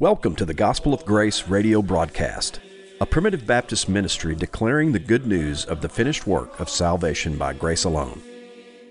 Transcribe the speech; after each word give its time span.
Welcome 0.00 0.34
to 0.36 0.46
the 0.46 0.54
Gospel 0.54 0.94
of 0.94 1.04
Grace 1.04 1.46
radio 1.46 1.82
broadcast, 1.82 2.58
a 3.02 3.04
primitive 3.04 3.46
Baptist 3.46 3.86
ministry 3.86 4.34
declaring 4.34 4.92
the 4.92 4.98
good 4.98 5.26
news 5.26 5.66
of 5.66 5.82
the 5.82 5.90
finished 5.90 6.26
work 6.26 6.58
of 6.58 6.70
salvation 6.70 7.36
by 7.36 7.52
grace 7.52 7.84
alone. 7.84 8.22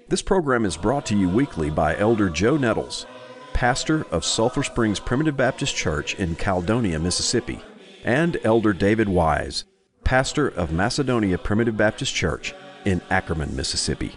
This 0.07 0.21
program 0.21 0.65
is 0.65 0.77
brought 0.77 1.07
to 1.07 1.17
you 1.17 1.27
weekly 1.27 1.71
by 1.71 1.97
Elder 1.97 2.29
Joe 2.29 2.57
Nettles, 2.57 3.07
pastor 3.53 4.05
of 4.11 4.23
Sulphur 4.23 4.61
Springs 4.61 4.99
Primitive 4.99 5.35
Baptist 5.35 5.75
Church 5.75 6.13
in 6.19 6.35
Caledonia, 6.35 6.99
Mississippi, 6.99 7.59
and 8.03 8.37
Elder 8.43 8.71
David 8.71 9.09
Wise, 9.09 9.63
pastor 10.03 10.49
of 10.49 10.71
Macedonia 10.71 11.39
Primitive 11.39 11.75
Baptist 11.75 12.13
Church 12.13 12.53
in 12.85 13.01
Ackerman, 13.09 13.55
Mississippi. 13.55 14.11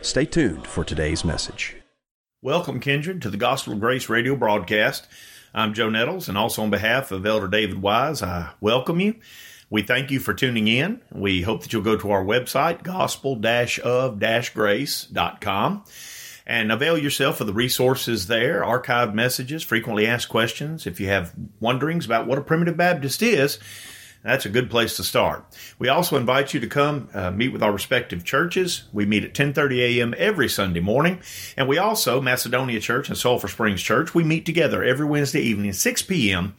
Stay 0.00 0.24
tuned 0.24 0.66
for 0.66 0.82
today's 0.82 1.24
message. 1.24 1.76
Welcome, 2.42 2.80
Kindred, 2.80 3.22
to 3.22 3.30
the 3.30 3.36
Gospel 3.36 3.74
of 3.74 3.80
Grace 3.80 4.08
radio 4.08 4.34
broadcast. 4.34 5.06
I'm 5.58 5.74
Joe 5.74 5.90
Nettles, 5.90 6.28
and 6.28 6.38
also 6.38 6.62
on 6.62 6.70
behalf 6.70 7.10
of 7.10 7.26
Elder 7.26 7.48
David 7.48 7.82
Wise, 7.82 8.22
I 8.22 8.50
welcome 8.60 9.00
you. 9.00 9.16
We 9.68 9.82
thank 9.82 10.12
you 10.12 10.20
for 10.20 10.32
tuning 10.32 10.68
in. 10.68 11.00
We 11.10 11.42
hope 11.42 11.62
that 11.62 11.72
you'll 11.72 11.82
go 11.82 11.96
to 11.96 12.12
our 12.12 12.24
website, 12.24 12.84
gospel-of-grace.com, 12.84 15.84
and 16.46 16.70
avail 16.70 16.96
yourself 16.96 17.40
of 17.40 17.48
the 17.48 17.52
resources 17.52 18.28
there, 18.28 18.62
archived 18.62 19.14
messages, 19.14 19.64
frequently 19.64 20.06
asked 20.06 20.28
questions. 20.28 20.86
If 20.86 21.00
you 21.00 21.08
have 21.08 21.34
wonderings 21.58 22.06
about 22.06 22.28
what 22.28 22.38
a 22.38 22.42
primitive 22.42 22.76
Baptist 22.76 23.20
is, 23.20 23.58
that's 24.22 24.46
a 24.46 24.50
good 24.50 24.70
place 24.70 24.96
to 24.96 25.04
start. 25.04 25.44
We 25.78 25.88
also 25.88 26.16
invite 26.16 26.54
you 26.54 26.60
to 26.60 26.66
come 26.66 27.08
uh, 27.14 27.30
meet 27.30 27.52
with 27.52 27.62
our 27.62 27.72
respective 27.72 28.24
churches. 28.24 28.84
We 28.92 29.06
meet 29.06 29.24
at 29.24 29.34
10:30 29.34 29.98
a.m. 29.98 30.14
every 30.18 30.48
Sunday 30.48 30.80
morning, 30.80 31.20
and 31.56 31.68
we 31.68 31.78
also 31.78 32.20
Macedonia 32.20 32.80
Church 32.80 33.08
and 33.08 33.16
Sulphur 33.16 33.48
Springs 33.48 33.82
Church. 33.82 34.14
We 34.14 34.24
meet 34.24 34.46
together 34.46 34.82
every 34.82 35.06
Wednesday 35.06 35.40
evening 35.40 35.70
at 35.70 35.76
6 35.76 36.02
p.m 36.02 36.54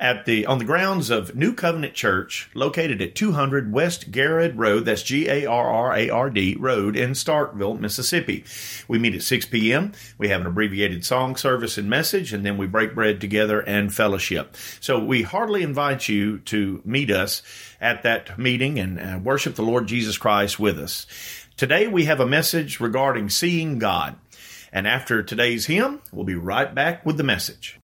at 0.00 0.24
the 0.24 0.46
on 0.46 0.58
the 0.58 0.64
grounds 0.64 1.10
of 1.10 1.36
New 1.36 1.52
Covenant 1.52 1.92
Church, 1.92 2.50
located 2.54 3.02
at 3.02 3.14
200 3.14 3.70
West 3.70 4.10
Garrard 4.10 4.56
Road. 4.56 4.86
That's 4.86 5.02
G 5.02 5.28
A 5.28 5.44
R 5.44 5.68
R 5.68 5.94
A 5.94 6.08
R 6.08 6.30
D 6.30 6.56
Road 6.58 6.96
in 6.96 7.10
Starkville, 7.10 7.78
Mississippi. 7.78 8.44
We 8.88 8.98
meet 8.98 9.14
at 9.14 9.22
6 9.22 9.46
p.m. 9.46 9.92
We 10.16 10.28
have 10.28 10.40
an 10.40 10.46
abbreviated 10.46 11.04
song 11.04 11.36
service 11.36 11.76
and 11.76 11.90
message, 11.90 12.32
and 12.32 12.44
then 12.44 12.56
we 12.56 12.66
break 12.66 12.94
bread 12.94 13.20
together 13.20 13.60
and 13.60 13.94
fellowship. 13.94 14.56
So 14.80 14.98
we 14.98 15.22
heartily 15.22 15.62
invite 15.62 16.08
you 16.08 16.38
to 16.38 16.80
meet 16.84 17.10
us 17.10 17.42
at 17.80 18.02
that 18.02 18.38
meeting 18.38 18.78
and 18.78 18.98
uh, 18.98 19.20
worship 19.22 19.54
the 19.54 19.62
Lord 19.62 19.86
Jesus 19.86 20.16
Christ 20.16 20.58
with 20.58 20.78
us. 20.78 21.06
Today 21.58 21.86
we 21.86 22.06
have 22.06 22.20
a 22.20 22.26
message 22.26 22.80
regarding 22.80 23.28
seeing 23.28 23.78
God. 23.78 24.16
And 24.72 24.86
after 24.86 25.22
today's 25.22 25.66
hymn, 25.66 26.00
we'll 26.10 26.24
be 26.24 26.36
right 26.36 26.74
back 26.74 27.04
with 27.04 27.18
the 27.18 27.24
message. 27.24 27.78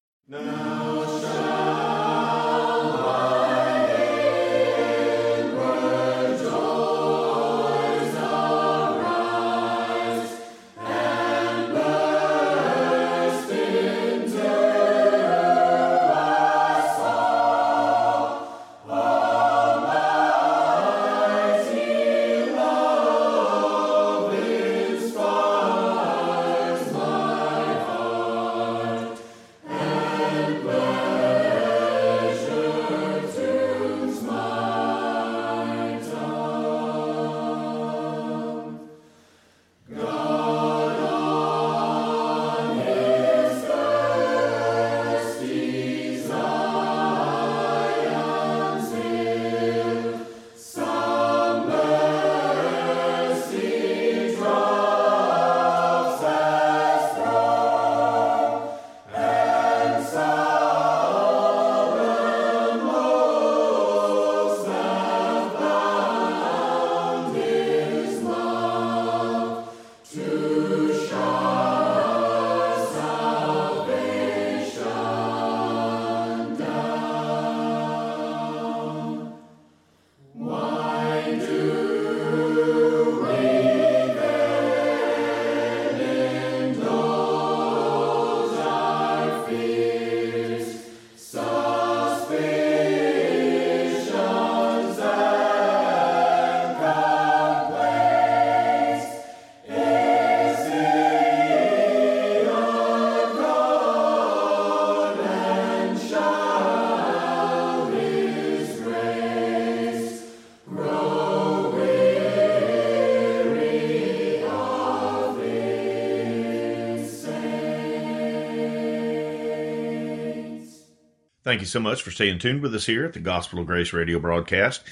Thank 121.54 121.62
you 121.62 121.66
so 121.68 121.78
much 121.78 122.02
for 122.02 122.10
staying 122.10 122.40
tuned 122.40 122.62
with 122.62 122.74
us 122.74 122.86
here 122.86 123.04
at 123.04 123.12
the 123.12 123.20
Gospel 123.20 123.60
of 123.60 123.66
Grace 123.66 123.92
radio 123.92 124.18
broadcast. 124.18 124.82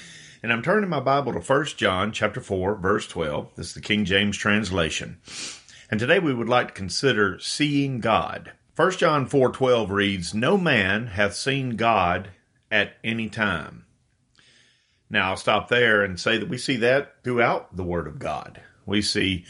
And 0.41 0.49
I'm 0.49 0.61
turning 0.61 0.89
my 0.89 1.01
Bible 1.01 1.33
to 1.33 1.41
1 1.41 1.65
John 1.75 2.13
chapter 2.13 2.39
4, 2.39 2.75
verse 2.75 3.05
12. 3.05 3.49
This 3.57 3.67
is 3.67 3.73
the 3.73 3.81
King 3.81 4.05
James 4.05 4.37
translation. 4.37 5.17
And 5.91 5.99
today 5.99 6.19
we 6.19 6.33
would 6.33 6.47
like 6.47 6.69
to 6.69 6.73
consider 6.73 7.37
seeing 7.39 7.99
God. 7.99 8.53
1 8.77 8.91
John 8.91 9.27
4:12 9.27 9.91
reads, 9.91 10.33
"No 10.33 10.57
man 10.57 11.07
hath 11.07 11.35
seen 11.35 11.75
God 11.75 12.29
at 12.71 12.95
any 13.03 13.27
time." 13.27 13.83
Now, 15.09 15.31
I'll 15.31 15.35
stop 15.35 15.67
there 15.67 16.01
and 16.01 16.17
say 16.17 16.37
that 16.37 16.47
we 16.47 16.57
see 16.57 16.77
that 16.77 17.15
throughout 17.25 17.75
the 17.75 17.83
Word 17.83 18.07
of 18.07 18.19
God. 18.19 18.61
We 18.85 19.01
see 19.01 19.43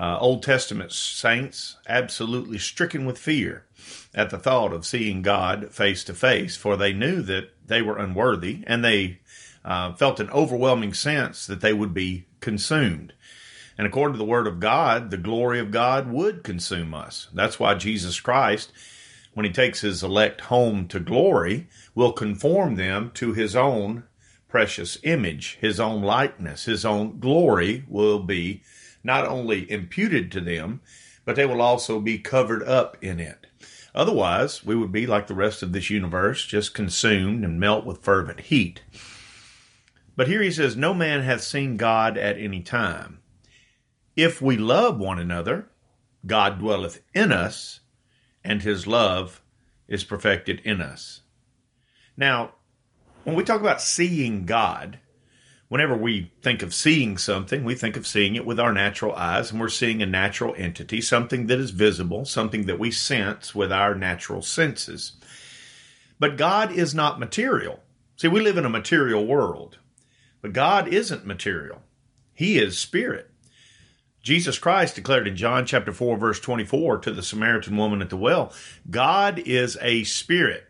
uh, 0.00 0.18
Old 0.18 0.42
Testament 0.42 0.92
saints 0.92 1.76
absolutely 1.86 2.56
stricken 2.56 3.04
with 3.04 3.18
fear 3.18 3.66
at 4.14 4.30
the 4.30 4.38
thought 4.38 4.72
of 4.72 4.86
seeing 4.86 5.20
God 5.20 5.72
face 5.74 6.02
to 6.04 6.14
face, 6.14 6.56
for 6.56 6.74
they 6.74 6.94
knew 6.94 7.20
that 7.20 7.50
they 7.66 7.82
were 7.82 7.98
unworthy 7.98 8.64
and 8.66 8.82
they 8.82 9.20
uh, 9.62 9.92
felt 9.92 10.18
an 10.18 10.30
overwhelming 10.30 10.94
sense 10.94 11.46
that 11.46 11.60
they 11.60 11.74
would 11.74 11.92
be 11.92 12.24
consumed. 12.40 13.12
And 13.76 13.86
according 13.86 14.14
to 14.14 14.18
the 14.18 14.24
Word 14.24 14.46
of 14.46 14.58
God, 14.58 15.10
the 15.10 15.18
glory 15.18 15.60
of 15.60 15.70
God 15.70 16.10
would 16.10 16.44
consume 16.44 16.94
us. 16.94 17.28
That's 17.34 17.60
why 17.60 17.74
Jesus 17.74 18.20
Christ, 18.20 18.72
when 19.34 19.44
He 19.44 19.52
takes 19.52 19.82
His 19.82 20.02
elect 20.02 20.42
home 20.42 20.88
to 20.88 20.98
glory, 20.98 21.68
will 21.94 22.12
conform 22.12 22.76
them 22.76 23.10
to 23.14 23.34
His 23.34 23.54
own 23.54 24.04
precious 24.48 24.96
image, 25.02 25.58
His 25.60 25.78
own 25.78 26.00
likeness, 26.00 26.64
His 26.64 26.86
own 26.86 27.20
glory 27.20 27.84
will 27.86 28.20
be 28.20 28.62
not 29.02 29.26
only 29.26 29.70
imputed 29.70 30.30
to 30.32 30.40
them, 30.40 30.80
but 31.24 31.36
they 31.36 31.46
will 31.46 31.62
also 31.62 32.00
be 32.00 32.18
covered 32.18 32.62
up 32.62 32.96
in 33.02 33.20
it. 33.20 33.46
Otherwise, 33.94 34.64
we 34.64 34.74
would 34.74 34.92
be 34.92 35.06
like 35.06 35.26
the 35.26 35.34
rest 35.34 35.62
of 35.62 35.72
this 35.72 35.90
universe, 35.90 36.46
just 36.46 36.74
consumed 36.74 37.44
and 37.44 37.58
melt 37.58 37.84
with 37.84 38.02
fervent 38.02 38.40
heat. 38.40 38.82
But 40.16 40.28
here 40.28 40.42
he 40.42 40.50
says, 40.50 40.76
No 40.76 40.94
man 40.94 41.22
hath 41.22 41.42
seen 41.42 41.76
God 41.76 42.16
at 42.16 42.38
any 42.38 42.60
time. 42.60 43.20
If 44.16 44.42
we 44.42 44.56
love 44.56 44.98
one 44.98 45.18
another, 45.18 45.70
God 46.26 46.58
dwelleth 46.58 47.02
in 47.14 47.32
us, 47.32 47.80
and 48.44 48.62
his 48.62 48.86
love 48.86 49.42
is 49.88 50.04
perfected 50.04 50.60
in 50.60 50.80
us. 50.80 51.22
Now, 52.16 52.52
when 53.24 53.34
we 53.34 53.44
talk 53.44 53.60
about 53.60 53.82
seeing 53.82 54.46
God, 54.46 54.98
whenever 55.70 55.96
we 55.96 56.32
think 56.42 56.62
of 56.62 56.74
seeing 56.74 57.16
something, 57.16 57.62
we 57.62 57.76
think 57.76 57.96
of 57.96 58.04
seeing 58.04 58.34
it 58.34 58.44
with 58.44 58.58
our 58.58 58.72
natural 58.72 59.14
eyes, 59.14 59.52
and 59.52 59.60
we're 59.60 59.68
seeing 59.68 60.02
a 60.02 60.06
natural 60.06 60.52
entity, 60.58 61.00
something 61.00 61.46
that 61.46 61.60
is 61.60 61.70
visible, 61.70 62.24
something 62.24 62.66
that 62.66 62.78
we 62.78 62.90
sense 62.90 63.54
with 63.54 63.70
our 63.70 63.94
natural 63.94 64.42
senses. 64.42 65.12
But 66.18 66.36
God 66.36 66.72
is 66.72 66.92
not 66.92 67.20
material. 67.20 67.78
See, 68.16 68.26
we 68.26 68.40
live 68.40 68.58
in 68.58 68.64
a 68.64 68.68
material 68.68 69.24
world, 69.24 69.78
but 70.42 70.52
God 70.52 70.88
isn't 70.88 71.24
material. 71.24 71.82
He 72.34 72.58
is 72.58 72.76
spirit. 72.76 73.30
Jesus 74.24 74.58
Christ 74.58 74.96
declared 74.96 75.28
in 75.28 75.36
John 75.36 75.64
chapter 75.64 75.92
4 75.92 76.18
verse 76.18 76.40
24 76.40 76.98
to 76.98 77.12
the 77.12 77.22
Samaritan 77.22 77.76
woman 77.76 78.02
at 78.02 78.10
the 78.10 78.16
well, 78.16 78.52
God 78.90 79.38
is 79.38 79.78
a 79.80 80.02
spirit. 80.02 80.66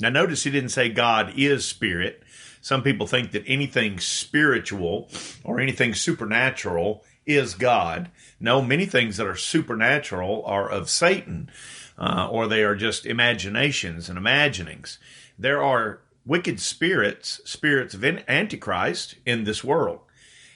Now 0.00 0.10
notice 0.10 0.44
he 0.44 0.50
didn't 0.52 0.70
say 0.70 0.90
God 0.90 1.32
is 1.36 1.66
spirit. 1.66 2.22
Some 2.64 2.82
people 2.82 3.06
think 3.06 3.32
that 3.32 3.44
anything 3.46 4.00
spiritual 4.00 5.10
or 5.44 5.60
anything 5.60 5.92
supernatural 5.92 7.04
is 7.26 7.52
God. 7.52 8.10
No, 8.40 8.62
many 8.62 8.86
things 8.86 9.18
that 9.18 9.26
are 9.26 9.36
supernatural 9.36 10.42
are 10.46 10.70
of 10.70 10.88
Satan, 10.88 11.50
uh, 11.98 12.26
or 12.30 12.48
they 12.48 12.62
are 12.62 12.74
just 12.74 13.04
imaginations 13.04 14.08
and 14.08 14.16
imaginings. 14.16 14.98
There 15.38 15.62
are 15.62 16.00
wicked 16.24 16.58
spirits, 16.58 17.42
spirits 17.44 17.92
of 17.92 18.02
Antichrist 18.02 19.16
in 19.26 19.44
this 19.44 19.62
world. 19.62 20.00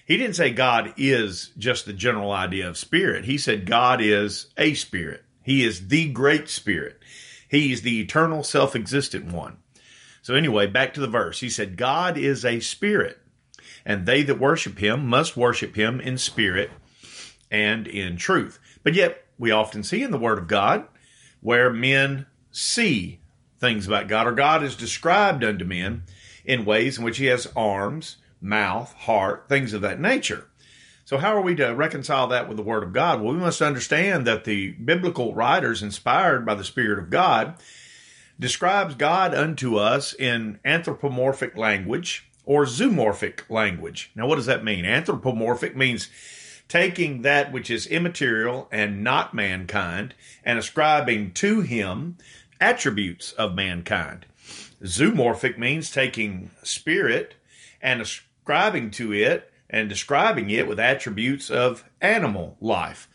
He 0.06 0.16
didn't 0.16 0.36
say 0.36 0.48
God 0.48 0.94
is 0.96 1.50
just 1.58 1.84
the 1.84 1.92
general 1.92 2.32
idea 2.32 2.70
of 2.70 2.78
spirit. 2.78 3.26
He 3.26 3.36
said 3.36 3.66
God 3.66 4.00
is 4.00 4.46
a 4.56 4.72
spirit. 4.72 5.26
He 5.42 5.62
is 5.62 5.88
the 5.88 6.10
great 6.10 6.48
spirit. 6.48 7.02
He 7.50 7.70
is 7.70 7.82
the 7.82 8.00
eternal 8.00 8.42
self 8.44 8.74
existent 8.74 9.30
one. 9.30 9.58
So, 10.28 10.34
anyway, 10.34 10.66
back 10.66 10.92
to 10.92 11.00
the 11.00 11.06
verse. 11.06 11.40
He 11.40 11.48
said, 11.48 11.78
God 11.78 12.18
is 12.18 12.44
a 12.44 12.60
spirit, 12.60 13.18
and 13.86 14.04
they 14.04 14.22
that 14.24 14.38
worship 14.38 14.78
him 14.78 15.06
must 15.06 15.38
worship 15.38 15.74
him 15.74 16.02
in 16.02 16.18
spirit 16.18 16.70
and 17.50 17.86
in 17.86 18.18
truth. 18.18 18.58
But 18.82 18.92
yet, 18.92 19.24
we 19.38 19.50
often 19.50 19.82
see 19.82 20.02
in 20.02 20.10
the 20.10 20.18
Word 20.18 20.36
of 20.36 20.46
God 20.46 20.86
where 21.40 21.72
men 21.72 22.26
see 22.50 23.20
things 23.58 23.86
about 23.86 24.08
God, 24.08 24.26
or 24.26 24.32
God 24.32 24.62
is 24.62 24.76
described 24.76 25.42
unto 25.42 25.64
men 25.64 26.02
in 26.44 26.66
ways 26.66 26.98
in 26.98 27.04
which 27.04 27.16
he 27.16 27.24
has 27.24 27.50
arms 27.56 28.18
mouth, 28.38 28.92
heart, 28.92 29.46
things 29.48 29.72
of 29.72 29.80
that 29.80 29.98
nature. 29.98 30.46
So, 31.06 31.16
how 31.16 31.34
are 31.34 31.40
we 31.40 31.54
to 31.54 31.68
reconcile 31.68 32.26
that 32.26 32.48
with 32.48 32.58
the 32.58 32.62
Word 32.62 32.82
of 32.82 32.92
God? 32.92 33.22
Well, 33.22 33.32
we 33.32 33.40
must 33.40 33.62
understand 33.62 34.26
that 34.26 34.44
the 34.44 34.72
biblical 34.72 35.34
writers, 35.34 35.82
inspired 35.82 36.44
by 36.44 36.54
the 36.54 36.64
Spirit 36.64 36.98
of 36.98 37.08
God, 37.08 37.54
describes 38.38 38.94
God 38.94 39.34
unto 39.34 39.76
us 39.76 40.14
in 40.14 40.60
anthropomorphic 40.64 41.56
language 41.56 42.28
or 42.44 42.64
zoomorphic 42.64 43.42
language. 43.50 44.10
Now, 44.14 44.26
what 44.26 44.36
does 44.36 44.46
that 44.46 44.64
mean? 44.64 44.84
Anthropomorphic 44.84 45.76
means 45.76 46.08
taking 46.68 47.22
that 47.22 47.50
which 47.52 47.70
is 47.70 47.86
immaterial 47.86 48.68
and 48.70 49.02
not 49.02 49.34
mankind 49.34 50.14
and 50.44 50.58
ascribing 50.58 51.32
to 51.32 51.62
him 51.62 52.16
attributes 52.60 53.32
of 53.32 53.54
mankind. 53.54 54.26
Zoomorphic 54.82 55.58
means 55.58 55.90
taking 55.90 56.50
spirit 56.62 57.34
and 57.82 58.00
ascribing 58.00 58.90
to 58.92 59.12
it 59.12 59.52
and 59.68 59.88
describing 59.88 60.50
it 60.50 60.66
with 60.66 60.78
attributes 60.78 61.50
of 61.50 61.84
animal 62.00 62.56
life. 62.60 63.08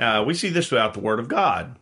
Uh, 0.00 0.24
we 0.26 0.34
see 0.34 0.48
this 0.48 0.68
throughout 0.68 0.94
the 0.94 1.00
Word 1.00 1.20
of 1.20 1.28
God 1.28 1.76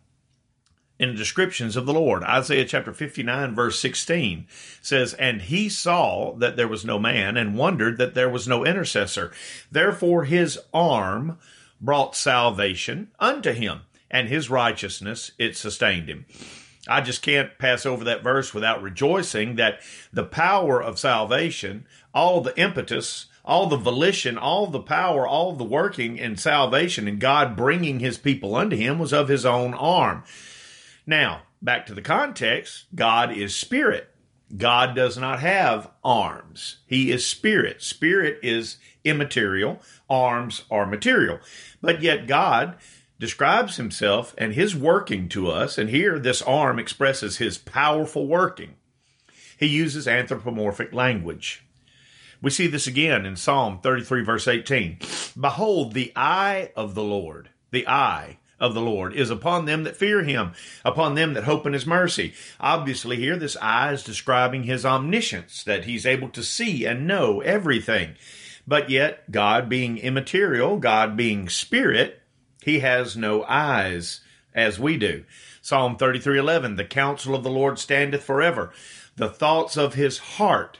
in 0.98 1.10
the 1.10 1.16
descriptions 1.16 1.76
of 1.76 1.86
the 1.86 1.92
Lord. 1.92 2.22
Isaiah 2.22 2.64
chapter 2.64 2.92
59, 2.92 3.54
verse 3.54 3.78
16 3.78 4.46
says, 4.80 5.14
And 5.14 5.42
he 5.42 5.68
saw 5.68 6.34
that 6.36 6.56
there 6.56 6.68
was 6.68 6.84
no 6.84 6.98
man, 6.98 7.36
and 7.36 7.56
wondered 7.56 7.98
that 7.98 8.14
there 8.14 8.30
was 8.30 8.48
no 8.48 8.64
intercessor. 8.64 9.32
Therefore 9.70 10.24
his 10.24 10.58
arm 10.72 11.38
brought 11.80 12.16
salvation 12.16 13.08
unto 13.20 13.52
him, 13.52 13.82
and 14.10 14.28
his 14.28 14.48
righteousness 14.48 15.32
it 15.38 15.56
sustained 15.56 16.08
him. 16.08 16.24
I 16.88 17.00
just 17.00 17.20
can't 17.20 17.58
pass 17.58 17.84
over 17.84 18.04
that 18.04 18.22
verse 18.22 18.54
without 18.54 18.80
rejoicing 18.80 19.56
that 19.56 19.80
the 20.12 20.24
power 20.24 20.80
of 20.80 20.98
salvation, 20.98 21.86
all 22.14 22.40
the 22.40 22.56
impetus, 22.58 23.26
all 23.44 23.66
the 23.66 23.76
volition, 23.76 24.38
all 24.38 24.66
the 24.66 24.80
power, 24.80 25.26
all 25.26 25.52
the 25.52 25.64
working 25.64 26.16
in 26.16 26.36
salvation 26.36 27.06
and 27.06 27.20
God 27.20 27.56
bringing 27.56 28.00
his 28.00 28.18
people 28.18 28.54
unto 28.54 28.76
him 28.76 28.98
was 28.98 29.12
of 29.12 29.28
his 29.28 29.44
own 29.44 29.74
arm. 29.74 30.24
Now, 31.06 31.42
back 31.62 31.86
to 31.86 31.94
the 31.94 32.02
context, 32.02 32.86
God 32.94 33.32
is 33.32 33.54
spirit. 33.54 34.10
God 34.56 34.94
does 34.94 35.16
not 35.16 35.40
have 35.40 35.90
arms. 36.04 36.78
He 36.86 37.10
is 37.10 37.26
spirit. 37.26 37.82
Spirit 37.82 38.38
is 38.42 38.78
immaterial. 39.04 39.80
Arms 40.08 40.64
are 40.70 40.86
material. 40.86 41.40
But 41.80 42.02
yet 42.02 42.26
God 42.26 42.76
describes 43.18 43.76
himself 43.76 44.34
and 44.36 44.54
his 44.54 44.76
working 44.76 45.28
to 45.30 45.48
us, 45.48 45.78
and 45.78 45.90
here 45.90 46.18
this 46.18 46.42
arm 46.42 46.78
expresses 46.78 47.38
his 47.38 47.58
powerful 47.58 48.26
working. 48.26 48.74
He 49.58 49.66
uses 49.66 50.06
anthropomorphic 50.06 50.92
language. 50.92 51.64
We 52.42 52.50
see 52.50 52.66
this 52.66 52.86
again 52.86 53.24
in 53.24 53.36
Psalm 53.36 53.80
33, 53.80 54.22
verse 54.22 54.46
18. 54.46 54.98
Behold, 55.40 55.94
the 55.94 56.12
eye 56.14 56.70
of 56.76 56.94
the 56.94 57.02
Lord, 57.02 57.48
the 57.70 57.88
eye 57.88 58.38
of 58.58 58.74
the 58.74 58.80
Lord 58.80 59.14
is 59.14 59.30
upon 59.30 59.64
them 59.64 59.84
that 59.84 59.96
fear 59.96 60.22
him, 60.22 60.52
upon 60.84 61.14
them 61.14 61.34
that 61.34 61.44
hope 61.44 61.66
in 61.66 61.72
his 61.72 61.86
mercy. 61.86 62.34
Obviously, 62.58 63.16
here 63.16 63.36
this 63.36 63.56
eye 63.60 63.92
is 63.92 64.02
describing 64.02 64.64
his 64.64 64.86
omniscience, 64.86 65.62
that 65.64 65.84
he's 65.84 66.06
able 66.06 66.28
to 66.30 66.42
see 66.42 66.84
and 66.84 67.06
know 67.06 67.40
everything. 67.40 68.14
But 68.66 68.90
yet, 68.90 69.30
God 69.30 69.68
being 69.68 69.98
immaterial, 69.98 70.78
God 70.78 71.16
being 71.16 71.48
spirit, 71.48 72.22
he 72.62 72.80
has 72.80 73.16
no 73.16 73.44
eyes 73.44 74.20
as 74.54 74.78
we 74.78 74.96
do. 74.96 75.24
Psalm 75.60 75.96
33:11 75.96 76.76
The 76.76 76.84
counsel 76.84 77.34
of 77.34 77.44
the 77.44 77.50
Lord 77.50 77.78
standeth 77.78 78.24
forever 78.24 78.72
the 79.16 79.28
thoughts 79.28 79.76
of 79.76 79.94
his 79.94 80.18
heart 80.18 80.78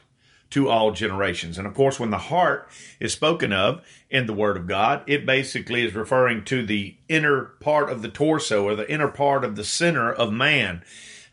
to 0.51 0.69
all 0.69 0.91
generations. 0.91 1.57
And 1.57 1.67
of 1.67 1.73
course 1.73 1.99
when 1.99 2.09
the 2.09 2.17
heart 2.17 2.69
is 2.99 3.13
spoken 3.13 3.51
of 3.51 3.85
in 4.09 4.25
the 4.25 4.33
word 4.33 4.57
of 4.57 4.67
God 4.67 5.03
it 5.07 5.25
basically 5.25 5.85
is 5.85 5.95
referring 5.95 6.43
to 6.45 6.65
the 6.65 6.95
inner 7.09 7.45
part 7.59 7.89
of 7.89 8.01
the 8.01 8.09
torso 8.09 8.63
or 8.63 8.75
the 8.75 8.89
inner 8.91 9.09
part 9.09 9.43
of 9.43 9.55
the 9.55 9.63
center 9.63 10.11
of 10.11 10.31
man. 10.31 10.83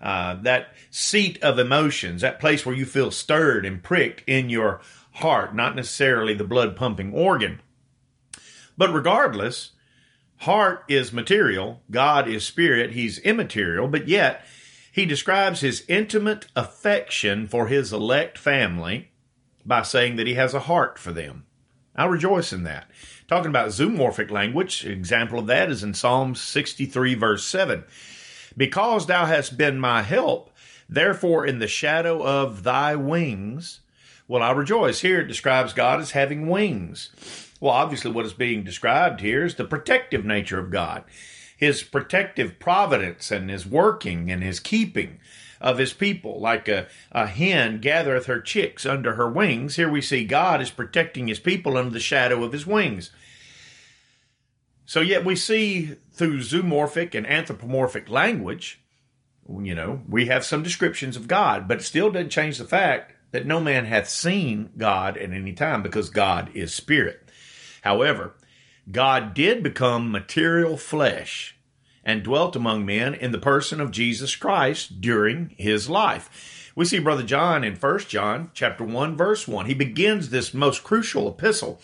Uh, 0.01 0.35
that 0.43 0.75
seat 0.91 1.43
of 1.43 1.59
emotions, 1.59 2.21
that 2.21 2.39
place 2.39 2.67
where 2.67 2.75
you 2.75 2.85
feel 2.85 3.11
stirred 3.11 3.65
and 3.65 3.83
pricked 3.83 4.23
in 4.27 4.51
your 4.51 4.81
heart, 5.13 5.55
not 5.55 5.75
necessarily 5.75 6.35
the 6.35 6.45
blood 6.45 6.77
pumping 6.77 7.13
organ. 7.15 7.63
But 8.77 8.93
regardless, 8.93 9.71
Heart 10.39 10.85
is 10.89 11.13
material, 11.13 11.81
God 11.91 12.29
is 12.29 12.45
spirit, 12.45 12.93
he's 12.93 13.19
immaterial, 13.21 13.89
but 13.89 14.09
yet 14.09 14.45
he 14.95 15.07
describes 15.07 15.61
his 15.61 15.85
intimate 15.89 16.47
affection 16.55 17.49
for 17.49 17.67
his 17.67 17.93
elect 17.93 18.39
family 18.39 19.11
by 19.67 19.83
saying 19.83 20.15
that 20.15 20.29
he 20.29 20.35
has 20.35 20.55
a 20.55 20.61
heart 20.61 21.01
for 21.01 21.13
them. 21.13 21.45
I 21.97 22.07
rejoice 22.07 22.53
in 22.53 22.63
that. 22.63 22.89
Talking 23.27 23.49
about 23.49 23.71
zoomorphic 23.71 24.31
language, 24.31 24.87
example 24.87 25.41
of 25.41 25.49
that 25.49 25.69
is 25.69 25.83
in 25.83 25.95
Psalm 25.95 26.37
63, 26.37 27.17
verse 27.17 27.45
7. 27.45 27.83
Because 28.57 29.07
thou 29.07 29.27
hast 29.27 29.59
been 29.59 29.81
my 29.81 30.03
help, 30.03 30.51
therefore 30.89 31.45
in 31.45 31.59
the 31.59 31.67
shadow 31.67 32.25
of 32.25 32.63
thy 32.63 32.95
wings 32.95 33.81
will 34.29 34.45
I 34.45 34.53
rejoice. 34.53 35.01
Here 35.01 35.23
it 35.23 35.27
describes 35.27 35.73
God 35.73 36.01
as 36.01 36.13
having 36.13 36.49
wings. 36.49 37.11
Well, 37.61 37.73
obviously, 37.73 38.13
what 38.13 38.27
is 38.27 38.33
being 38.33 38.63
described 38.63 39.21
here 39.21 39.45
is 39.45 39.57
the 39.57 39.65
protective 39.65 40.25
nature 40.25 40.61
of 40.61 40.71
God, 40.71 41.03
His 41.57 41.83
protective 41.83 42.59
providence 42.59 43.31
and 43.31 43.51
His 43.51 43.67
working 43.67 44.31
and 44.31 44.43
His 44.43 44.61
keeping 44.61 45.21
of 45.61 45.79
His 45.79 45.93
people. 45.93 46.41
Like 46.41 46.69
a, 46.69 46.87
a 47.13 47.27
hen 47.27 47.81
gathereth 47.81 48.27
her 48.27 48.41
chicks 48.41 48.85
under 48.85 49.15
her 49.15 49.29
wings, 49.29 49.77
here 49.77 49.91
we 49.91 50.01
see 50.01 50.25
God 50.25 50.61
is 50.61 50.71
protecting 50.71 51.29
His 51.29 51.39
people 51.39 51.77
under 51.77 51.91
the 51.91 52.01
shadow 52.01 52.45
of 52.45 52.53
His 52.53 52.67
wings. 52.67 53.11
So, 54.87 55.01
yet 55.01 55.25
we 55.25 55.35
see 55.35 55.97
through 56.13 56.41
zoomorphic 56.41 57.15
and 57.15 57.27
anthropomorphic 57.27 58.11
language, 58.11 58.83
you 59.49 59.75
know, 59.75 60.03
we 60.09 60.27
have 60.27 60.45
some 60.45 60.63
descriptions 60.63 61.17
of 61.17 61.29
God, 61.29 61.67
but 61.67 61.79
it 61.79 61.85
still 61.85 62.11
doesn't 62.11 62.31
change 62.31 62.59
the 62.59 62.65
fact 62.65 63.13
that 63.31 63.47
no 63.47 63.61
man 63.61 63.87
hath 63.87 64.09
seen 64.09 64.71
God 64.77 65.17
at 65.17 65.33
any 65.33 65.53
time 65.53 65.83
because 65.83 66.09
God 66.09 66.51
is 66.55 66.73
spirit. 66.73 67.29
However, 67.83 68.35
God 68.91 69.35
did 69.35 69.63
become 69.63 70.11
material 70.11 70.77
flesh 70.77 71.57
and 72.05 72.23
dwelt 72.23 72.55
among 72.55 72.85
men 72.85 73.15
in 73.15 73.33
the 73.33 73.39
person 73.39 73.81
of 73.81 73.91
Jesus 73.91 74.37
Christ 74.37 75.01
during 75.01 75.55
his 75.57 75.89
life. 75.89 76.71
We 76.77 76.85
see 76.85 76.99
brother 76.99 77.23
John 77.23 77.65
in 77.65 77.77
1 77.77 77.99
John 78.01 78.51
chapter 78.53 78.85
1 78.85 79.17
verse 79.17 79.49
1. 79.49 79.67
He 79.67 79.75
begins 79.75 80.29
this 80.29 80.53
most 80.53 80.85
crucial 80.85 81.29
epistle 81.29 81.81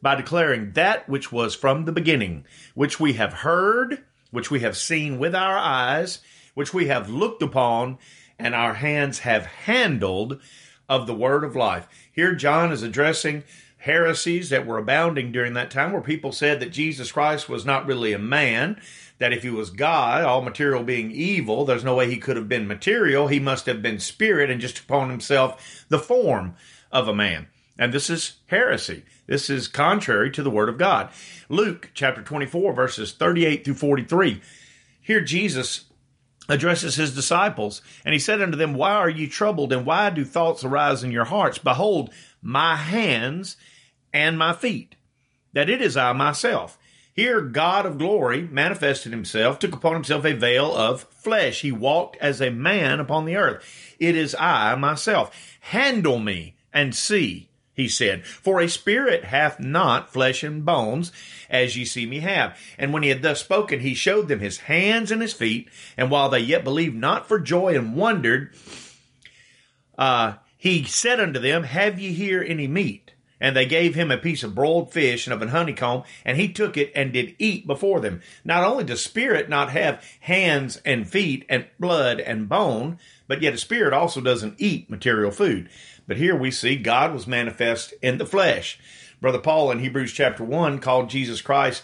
by 0.00 0.14
declaring 0.14 0.72
that 0.72 1.08
which 1.08 1.32
was 1.32 1.54
from 1.54 1.84
the 1.84 1.92
beginning, 1.92 2.44
which 2.74 3.00
we 3.00 3.14
have 3.14 3.32
heard, 3.32 4.04
which 4.30 4.50
we 4.50 4.60
have 4.60 4.76
seen 4.76 5.18
with 5.18 5.34
our 5.34 5.58
eyes, 5.58 6.20
which 6.54 6.72
we 6.72 6.86
have 6.86 7.10
looked 7.10 7.42
upon, 7.42 7.98
and 8.38 8.54
our 8.54 8.74
hands 8.74 9.20
have 9.20 9.46
handled 9.46 10.40
of 10.88 11.06
the 11.06 11.14
word 11.14 11.44
of 11.44 11.56
life. 11.56 11.88
Here 12.12 12.34
John 12.34 12.72
is 12.72 12.82
addressing 12.82 13.44
heresies 13.80 14.50
that 14.50 14.66
were 14.66 14.78
abounding 14.78 15.32
during 15.32 15.54
that 15.54 15.70
time 15.70 15.92
where 15.92 16.02
people 16.02 16.32
said 16.32 16.60
that 16.60 16.70
Jesus 16.70 17.12
Christ 17.12 17.48
was 17.48 17.64
not 17.64 17.86
really 17.86 18.12
a 18.12 18.18
man, 18.18 18.80
that 19.18 19.32
if 19.32 19.42
he 19.42 19.50
was 19.50 19.70
God, 19.70 20.22
all 20.22 20.42
material 20.42 20.82
being 20.82 21.10
evil, 21.10 21.64
there's 21.64 21.84
no 21.84 21.94
way 21.94 22.08
he 22.08 22.18
could 22.18 22.36
have 22.36 22.48
been 22.48 22.66
material. 22.66 23.28
He 23.28 23.40
must 23.40 23.66
have 23.66 23.82
been 23.82 23.98
spirit 23.98 24.50
and 24.50 24.60
just 24.60 24.78
upon 24.78 25.10
himself 25.10 25.86
the 25.88 25.98
form 25.98 26.54
of 26.92 27.08
a 27.08 27.14
man. 27.14 27.48
And 27.78 27.94
this 27.94 28.10
is 28.10 28.34
heresy. 28.46 29.04
This 29.26 29.48
is 29.48 29.66
contrary 29.66 30.30
to 30.32 30.42
the 30.42 30.50
word 30.50 30.68
of 30.68 30.76
God. 30.76 31.08
Luke 31.48 31.90
chapter 31.94 32.20
24, 32.22 32.74
verses 32.74 33.12
38 33.12 33.64
through 33.64 33.74
43. 33.74 34.42
Here 35.00 35.22
Jesus 35.22 35.86
addresses 36.50 36.96
his 36.96 37.14
disciples, 37.14 37.80
and 38.04 38.12
he 38.12 38.18
said 38.18 38.42
unto 38.42 38.58
them, 38.58 38.74
Why 38.74 38.92
are 38.92 39.08
ye 39.08 39.26
troubled, 39.26 39.72
and 39.72 39.86
why 39.86 40.10
do 40.10 40.24
thoughts 40.24 40.64
arise 40.64 41.02
in 41.02 41.12
your 41.12 41.24
hearts? 41.24 41.58
Behold, 41.58 42.10
my 42.42 42.76
hands 42.76 43.56
and 44.12 44.38
my 44.38 44.52
feet, 44.52 44.96
that 45.52 45.70
it 45.70 45.80
is 45.80 45.96
I 45.96 46.12
myself. 46.12 46.78
Here, 47.12 47.40
God 47.40 47.86
of 47.86 47.98
glory 47.98 48.42
manifested 48.42 49.12
himself, 49.12 49.58
took 49.58 49.74
upon 49.74 49.94
himself 49.94 50.24
a 50.24 50.32
veil 50.32 50.74
of 50.74 51.02
flesh. 51.02 51.60
He 51.60 51.72
walked 51.72 52.16
as 52.18 52.40
a 52.40 52.50
man 52.50 53.00
upon 53.00 53.24
the 53.24 53.36
earth. 53.36 53.64
It 53.98 54.16
is 54.16 54.34
I 54.38 54.74
myself. 54.76 55.58
Handle 55.60 56.18
me 56.18 56.54
and 56.72 56.94
see 56.94 57.50
he 57.80 57.88
said, 57.88 58.26
For 58.26 58.60
a 58.60 58.68
spirit 58.68 59.24
hath 59.24 59.58
not 59.58 60.12
flesh 60.12 60.42
and 60.42 60.64
bones, 60.64 61.12
as 61.48 61.78
ye 61.78 61.86
see 61.86 62.04
me 62.04 62.20
have. 62.20 62.58
And 62.76 62.92
when 62.92 63.02
he 63.02 63.08
had 63.08 63.22
thus 63.22 63.40
spoken, 63.40 63.80
he 63.80 63.94
showed 63.94 64.28
them 64.28 64.40
his 64.40 64.58
hands 64.58 65.10
and 65.10 65.22
his 65.22 65.32
feet. 65.32 65.68
And 65.96 66.10
while 66.10 66.28
they 66.28 66.40
yet 66.40 66.62
believed 66.62 66.94
not 66.94 67.26
for 67.26 67.40
joy 67.40 67.74
and 67.74 67.96
wondered, 67.96 68.54
uh, 69.96 70.34
he 70.60 70.84
said 70.84 71.18
unto 71.18 71.40
them, 71.40 71.62
Have 71.62 71.98
ye 71.98 72.12
here 72.12 72.44
any 72.46 72.68
meat? 72.68 73.14
And 73.40 73.56
they 73.56 73.64
gave 73.64 73.94
him 73.94 74.10
a 74.10 74.18
piece 74.18 74.42
of 74.42 74.54
broiled 74.54 74.92
fish 74.92 75.26
and 75.26 75.32
of 75.32 75.40
an 75.40 75.48
honeycomb, 75.48 76.02
and 76.22 76.36
he 76.36 76.52
took 76.52 76.76
it 76.76 76.92
and 76.94 77.14
did 77.14 77.34
eat 77.38 77.66
before 77.66 77.98
them. 77.98 78.20
Not 78.44 78.62
only 78.62 78.84
does 78.84 79.02
spirit 79.02 79.48
not 79.48 79.70
have 79.70 80.04
hands 80.20 80.76
and 80.84 81.08
feet 81.08 81.46
and 81.48 81.66
blood 81.78 82.20
and 82.20 82.46
bone, 82.46 82.98
but 83.26 83.40
yet 83.40 83.54
a 83.54 83.56
spirit 83.56 83.94
also 83.94 84.20
doesn't 84.20 84.56
eat 84.58 84.90
material 84.90 85.30
food. 85.30 85.70
But 86.06 86.18
here 86.18 86.36
we 86.36 86.50
see 86.50 86.76
God 86.76 87.14
was 87.14 87.26
manifest 87.26 87.94
in 88.02 88.18
the 88.18 88.26
flesh. 88.26 88.78
Brother 89.18 89.38
Paul 89.38 89.70
in 89.70 89.78
Hebrews 89.78 90.12
chapter 90.12 90.44
1 90.44 90.78
called 90.80 91.08
Jesus 91.08 91.40
Christ 91.40 91.82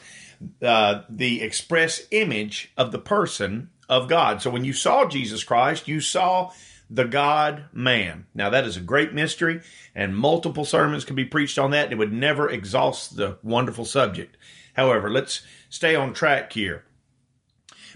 uh, 0.61 1.01
the 1.09 1.41
express 1.41 2.03
image 2.11 2.71
of 2.77 2.93
the 2.93 2.99
person 2.99 3.71
of 3.89 4.07
God. 4.07 4.43
So 4.43 4.51
when 4.51 4.67
you 4.67 4.75
saw 4.75 5.09
Jesus 5.09 5.45
Christ, 5.45 5.89
you 5.89 6.03
saw 6.03 6.51
the 6.89 7.05
God 7.05 7.67
man. 7.73 8.27
Now 8.35 8.51
that 8.51 8.65
is 8.65 8.77
a 8.77 8.81
great 8.81 9.13
mystery, 9.13 9.61
and 9.95 10.17
multiple 10.17 10.65
sermons 10.65 11.05
can 11.05 11.17
be 11.17 11.25
preached 11.25 11.59
on 11.59 11.71
that. 11.73 11.93
It 11.93 11.99
would 11.99 12.13
never 12.13 12.49
exhaust 12.49 13.17
the 13.17 13.39
wonderful 13.43 13.85
subject. 13.85 14.37
However, 14.75 15.11
let's 15.11 15.43
stay 15.69 15.95
on 15.95 16.13
track 16.13 16.53
here. 16.53 16.85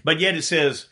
But 0.03 0.19
yet 0.19 0.35
it 0.35 0.43
says 0.43 0.87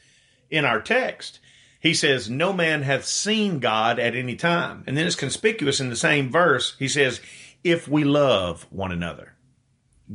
in 0.50 0.66
our 0.66 0.82
text 0.82 1.40
he 1.80 1.94
says, 1.94 2.30
No 2.30 2.52
man 2.54 2.84
hath 2.84 3.06
seen 3.06 3.60
God 3.60 4.00
at 4.00 4.16
any 4.16 4.36
time. 4.36 4.84
And 4.86 4.98
then 4.98 5.08
it's 5.08 5.16
conspicuous 5.16 5.80
in 5.80 5.90
the 5.90 5.96
same 5.96 6.30
verse. 6.30 6.76
He 6.78 6.88
says, 6.88 7.22
If 7.64 7.88
we 7.88 8.04
love 8.04 8.68
one 8.70 8.92
another, 8.92 9.34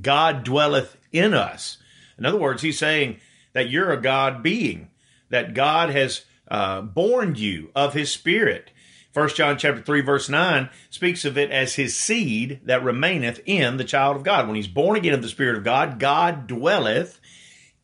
God 0.01 0.45
dwelleth 0.45 0.97
in 1.11 1.35
us. 1.35 1.79
In 2.19 2.27
other 2.27 2.39
words, 2.39 2.63
he's 2.63 2.79
saying 2.79 3.19
that 3.55 3.71
you're 3.71 3.93
a 3.93 4.01
God 4.01 4.43
being, 4.43 4.91
that 5.31 5.55
God 5.55 5.91
has 5.91 6.25
uh, 6.49 6.81
born 6.83 7.35
you 7.35 7.71
of 7.75 7.95
his 7.95 8.11
spirit. 8.11 8.71
First 9.13 9.37
John 9.37 9.57
chapter 9.59 9.81
3 9.81 10.01
verse 10.01 10.29
9 10.29 10.69
speaks 10.91 11.25
of 11.25 11.39
it 11.39 11.51
as 11.51 11.77
his 11.77 11.97
seed 11.97 12.61
that 12.65 12.83
remaineth 12.83 13.41
in 13.47 13.77
the 13.77 13.85
child 13.85 14.17
of 14.17 14.25
God. 14.25 14.47
When 14.47 14.57
he's 14.57 14.67
born 14.67 14.97
again 14.97 15.15
of 15.15 15.23
the 15.23 15.29
spirit 15.29 15.57
of 15.57 15.65
God, 15.65 16.01
God 16.01 16.47
dwelleth 16.47 17.21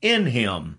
in 0.02 0.26
him. 0.26 0.78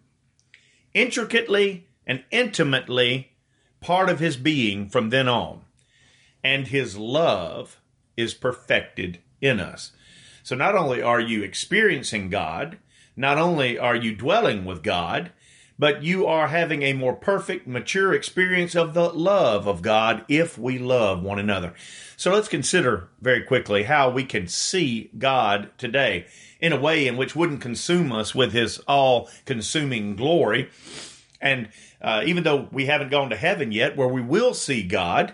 Intricately 0.93 1.87
and 2.05 2.23
intimately 2.31 3.31
part 3.79 4.09
of 4.09 4.19
his 4.19 4.35
being 4.35 4.89
from 4.89 5.09
then 5.09 5.27
on. 5.29 5.61
And 6.43 6.67
his 6.67 6.97
love 6.97 7.79
is 8.17 8.33
perfected 8.33 9.19
in 9.39 9.59
us. 9.59 9.91
So 10.43 10.55
not 10.55 10.75
only 10.75 11.01
are 11.01 11.19
you 11.19 11.43
experiencing 11.43 12.29
God, 12.29 12.77
not 13.15 13.37
only 13.37 13.77
are 13.77 13.95
you 13.95 14.15
dwelling 14.15 14.65
with 14.65 14.83
God, 14.83 15.31
but 15.81 16.03
you 16.03 16.27
are 16.27 16.49
having 16.49 16.83
a 16.83 16.93
more 16.93 17.15
perfect, 17.15 17.65
mature 17.65 18.13
experience 18.13 18.75
of 18.75 18.93
the 18.93 19.09
love 19.09 19.65
of 19.65 19.81
God 19.81 20.23
if 20.27 20.55
we 20.55 20.77
love 20.77 21.23
one 21.23 21.39
another. 21.39 21.73
So 22.15 22.31
let's 22.31 22.47
consider 22.47 23.07
very 23.19 23.41
quickly 23.41 23.81
how 23.81 24.11
we 24.11 24.23
can 24.23 24.47
see 24.47 25.09
God 25.17 25.71
today 25.79 26.27
in 26.59 26.71
a 26.71 26.79
way 26.79 27.07
in 27.07 27.17
which 27.17 27.35
wouldn't 27.35 27.61
consume 27.61 28.11
us 28.11 28.35
with 28.35 28.53
his 28.53 28.77
all 28.87 29.27
consuming 29.45 30.15
glory. 30.15 30.69
And 31.41 31.69
uh, 31.99 32.21
even 32.27 32.43
though 32.43 32.67
we 32.71 32.85
haven't 32.85 33.09
gone 33.09 33.31
to 33.31 33.35
heaven 33.35 33.71
yet, 33.71 33.97
where 33.97 34.07
we 34.07 34.21
will 34.21 34.53
see 34.53 34.83
God. 34.83 35.33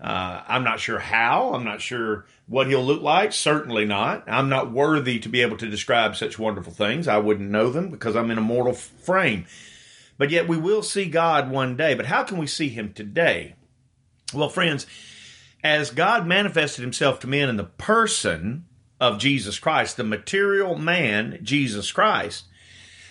Uh, 0.00 0.42
I'm 0.46 0.62
not 0.62 0.78
sure 0.78 1.00
how. 1.00 1.54
I'm 1.54 1.64
not 1.64 1.80
sure 1.80 2.24
what 2.46 2.68
he'll 2.68 2.84
look 2.84 3.02
like. 3.02 3.32
Certainly 3.32 3.86
not. 3.86 4.30
I'm 4.30 4.48
not 4.48 4.70
worthy 4.70 5.18
to 5.18 5.28
be 5.28 5.42
able 5.42 5.56
to 5.56 5.68
describe 5.68 6.14
such 6.14 6.38
wonderful 6.38 6.72
things. 6.72 7.08
I 7.08 7.18
wouldn't 7.18 7.50
know 7.50 7.70
them 7.70 7.90
because 7.90 8.14
I'm 8.14 8.30
in 8.30 8.38
a 8.38 8.42
mortal 8.42 8.74
frame. 8.74 9.46
But 10.18 10.30
yet 10.30 10.48
we 10.48 10.56
will 10.56 10.82
see 10.82 11.06
God 11.06 11.50
one 11.50 11.76
day. 11.76 11.94
But 11.94 12.06
how 12.06 12.24
can 12.24 12.36
we 12.38 12.46
see 12.46 12.68
him 12.68 12.92
today? 12.92 13.54
Well, 14.34 14.48
friends, 14.48 14.86
as 15.64 15.90
God 15.90 16.26
manifested 16.26 16.82
himself 16.82 17.20
to 17.20 17.26
men 17.26 17.48
in 17.48 17.56
the 17.56 17.64
person 17.64 18.66
of 19.00 19.18
Jesus 19.18 19.58
Christ, 19.58 19.96
the 19.96 20.04
material 20.04 20.76
man, 20.76 21.38
Jesus 21.42 21.90
Christ, 21.92 22.44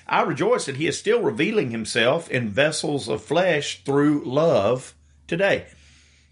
I 0.08 0.22
rejoice 0.22 0.66
that 0.66 0.78
he 0.78 0.88
is 0.88 0.98
still 0.98 1.22
revealing 1.22 1.72
himself 1.72 2.30
in 2.30 2.50
vessels 2.50 3.08
of 3.08 3.24
flesh 3.24 3.84
through 3.84 4.24
love 4.26 4.94
today. 5.28 5.66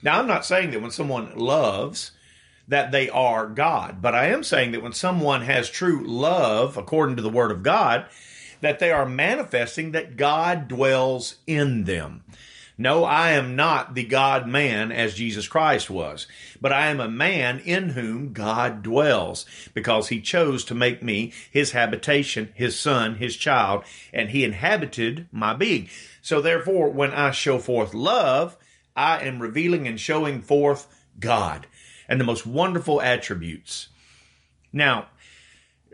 Now, 0.02 0.20
I'm 0.20 0.28
not 0.28 0.46
saying 0.46 0.72
that 0.72 0.82
when 0.82 0.92
someone 0.92 1.36
loves, 1.36 2.12
that 2.68 2.92
they 2.92 3.10
are 3.10 3.48
God, 3.48 4.02
but 4.02 4.16
I 4.16 4.28
am 4.28 4.44
saying 4.44 4.72
that 4.72 4.82
when 4.82 4.94
someone 4.94 5.42
has 5.42 5.70
true 5.70 6.06
love, 6.06 6.78
according 6.78 7.16
to 7.18 7.22
the 7.22 7.30
Word 7.30 7.52
of 7.52 7.64
God, 7.64 8.06
that 8.66 8.80
they 8.80 8.92
are 8.92 9.06
manifesting 9.06 9.92
that 9.92 10.18
God 10.18 10.68
dwells 10.68 11.36
in 11.46 11.84
them. 11.84 12.24
No, 12.80 13.04
I 13.04 13.34
am 13.34 13.56
not 13.56 13.94
the 13.94 14.04
God 14.04 14.48
man 14.48 14.92
as 14.92 15.14
Jesus 15.14 15.48
Christ 15.48 15.88
was, 15.88 16.26
but 16.60 16.74
I 16.74 16.88
am 16.88 17.00
a 17.00 17.08
man 17.08 17.60
in 17.60 17.90
whom 17.90 18.34
God 18.34 18.82
dwells 18.82 19.46
because 19.76 20.10
he 20.10 20.20
chose 20.20 20.66
to 20.66 20.74
make 20.74 21.04
me 21.04 21.32
his 21.52 21.74
habitation, 21.74 22.50
his 22.56 22.78
son, 22.78 23.18
his 23.18 23.38
child, 23.38 23.84
and 24.12 24.32
he 24.32 24.44
inhabited 24.44 25.28
my 25.32 25.54
being. 25.54 25.88
So 26.24 26.42
therefore, 26.42 26.90
when 26.90 27.12
I 27.12 27.30
show 27.30 27.60
forth 27.60 27.94
love, 27.94 28.58
I 28.96 29.20
am 29.20 29.44
revealing 29.44 29.88
and 29.88 30.00
showing 30.00 30.42
forth 30.42 30.88
God 31.20 31.68
and 32.10 32.20
the 32.20 32.26
most 32.26 32.48
wonderful 32.48 33.00
attributes. 33.00 33.90
Now, 34.74 35.06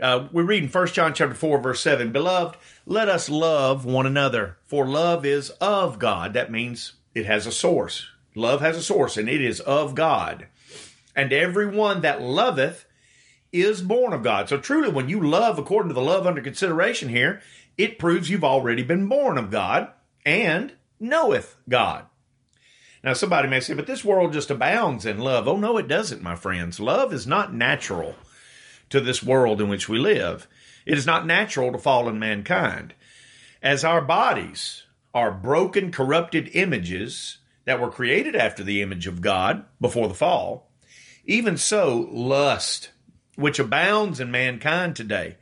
uh, 0.01 0.27
we 0.31 0.43
read 0.43 0.63
in 0.63 0.69
1 0.69 0.87
John 0.87 1.13
chapter 1.13 1.35
4, 1.35 1.59
verse 1.59 1.81
7, 1.81 2.11
Beloved, 2.11 2.57
let 2.85 3.07
us 3.07 3.29
love 3.29 3.85
one 3.85 4.05
another, 4.05 4.57
for 4.63 4.85
love 4.87 5.25
is 5.25 5.51
of 5.61 5.99
God. 5.99 6.33
That 6.33 6.51
means 6.51 6.93
it 7.13 7.25
has 7.25 7.45
a 7.45 7.51
source. 7.51 8.07
Love 8.33 8.61
has 8.61 8.77
a 8.77 8.83
source, 8.83 9.17
and 9.17 9.29
it 9.29 9.41
is 9.41 9.59
of 9.59 9.93
God. 9.93 10.47
And 11.15 11.31
everyone 11.31 12.01
that 12.01 12.21
loveth 12.21 12.85
is 13.51 13.81
born 13.81 14.13
of 14.13 14.23
God. 14.23 14.49
So 14.49 14.57
truly, 14.57 14.89
when 14.89 15.09
you 15.09 15.21
love 15.21 15.59
according 15.59 15.89
to 15.89 15.93
the 15.93 16.01
love 16.01 16.25
under 16.25 16.41
consideration 16.41 17.09
here, 17.09 17.41
it 17.77 17.99
proves 17.99 18.29
you've 18.29 18.43
already 18.43 18.83
been 18.83 19.07
born 19.07 19.37
of 19.37 19.51
God 19.51 19.89
and 20.25 20.73
knoweth 20.99 21.57
God. 21.69 22.05
Now, 23.03 23.13
somebody 23.13 23.47
may 23.47 23.59
say, 23.59 23.73
but 23.73 23.87
this 23.87 24.05
world 24.05 24.33
just 24.33 24.51
abounds 24.51 25.05
in 25.05 25.19
love. 25.19 25.47
Oh, 25.47 25.57
no, 25.57 25.77
it 25.77 25.87
doesn't, 25.87 26.21
my 26.21 26.35
friends. 26.35 26.79
Love 26.79 27.13
is 27.13 27.27
not 27.27 27.53
natural 27.53 28.15
to 28.91 29.01
this 29.01 29.23
world 29.23 29.59
in 29.59 29.69
which 29.69 29.89
we 29.89 29.97
live. 29.97 30.47
It 30.85 30.97
is 30.97 31.05
not 31.05 31.25
natural 31.25 31.71
to 31.71 31.77
fallen 31.77 32.19
mankind. 32.19 32.93
As 33.61 33.83
our 33.83 34.01
bodies 34.01 34.83
are 35.13 35.31
broken, 35.31 35.91
corrupted 35.91 36.49
images 36.53 37.39
that 37.65 37.79
were 37.79 37.91
created 37.91 38.35
after 38.35 38.63
the 38.63 38.81
image 38.81 39.07
of 39.07 39.21
God 39.21 39.65
before 39.79 40.07
the 40.07 40.13
fall, 40.13 40.71
even 41.25 41.57
so, 41.57 42.07
lust, 42.11 42.91
which 43.35 43.59
abounds 43.59 44.19
in 44.19 44.31
mankind 44.31 44.95
today 44.95 45.37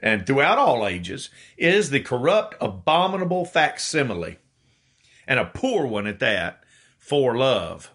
and 0.00 0.26
throughout 0.26 0.58
all 0.58 0.86
ages, 0.86 1.30
is 1.56 1.88
the 1.88 2.00
corrupt, 2.00 2.54
abominable 2.60 3.46
facsimile, 3.46 4.36
and 5.26 5.38
a 5.38 5.46
poor 5.46 5.86
one 5.86 6.06
at 6.06 6.18
that, 6.18 6.62
for 6.98 7.36
love. 7.36 7.90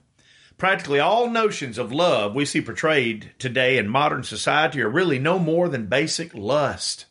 Practically 0.59 0.99
all 0.99 1.29
notions 1.29 1.77
of 1.77 1.93
love 1.93 2.35
we 2.35 2.43
see 2.43 2.59
portrayed 2.59 3.31
today 3.39 3.77
in 3.77 3.87
modern 3.87 4.23
society 4.23 4.81
are 4.81 4.89
really 4.89 5.17
no 5.17 5.39
more 5.39 5.69
than 5.69 5.85
basic 5.85 6.35
lust. 6.35 7.05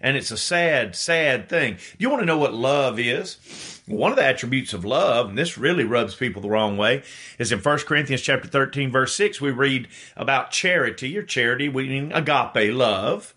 And 0.00 0.16
it's 0.16 0.30
a 0.30 0.36
sad, 0.36 0.94
sad 0.94 1.48
thing. 1.48 1.74
Do 1.74 1.80
you 1.98 2.08
want 2.08 2.22
to 2.22 2.26
know 2.26 2.38
what 2.38 2.54
love 2.54 3.00
is? 3.00 3.82
One 3.86 4.12
of 4.12 4.16
the 4.16 4.24
attributes 4.24 4.72
of 4.72 4.84
love, 4.84 5.28
and 5.28 5.36
this 5.36 5.58
really 5.58 5.82
rubs 5.82 6.14
people 6.14 6.40
the 6.40 6.48
wrong 6.48 6.76
way, 6.76 7.02
is 7.36 7.50
in 7.50 7.58
1 7.58 7.78
Corinthians 7.80 8.22
chapter 8.22 8.46
13, 8.46 8.92
verse 8.92 9.12
6, 9.16 9.40
we 9.40 9.50
read 9.50 9.88
about 10.16 10.52
charity, 10.52 11.18
or 11.18 11.24
charity 11.24 11.68
meaning 11.68 12.12
agape 12.12 12.72
love. 12.72 13.34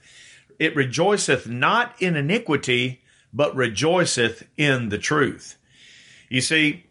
It 0.59 0.75
rejoiceth 0.75 1.47
not 1.47 1.95
in 1.99 2.15
iniquity, 2.15 3.01
but 3.33 3.55
rejoiceth 3.55 4.43
in 4.55 4.89
the 4.89 4.99
truth. 4.99 5.57
You 6.29 6.41
see, 6.41 6.83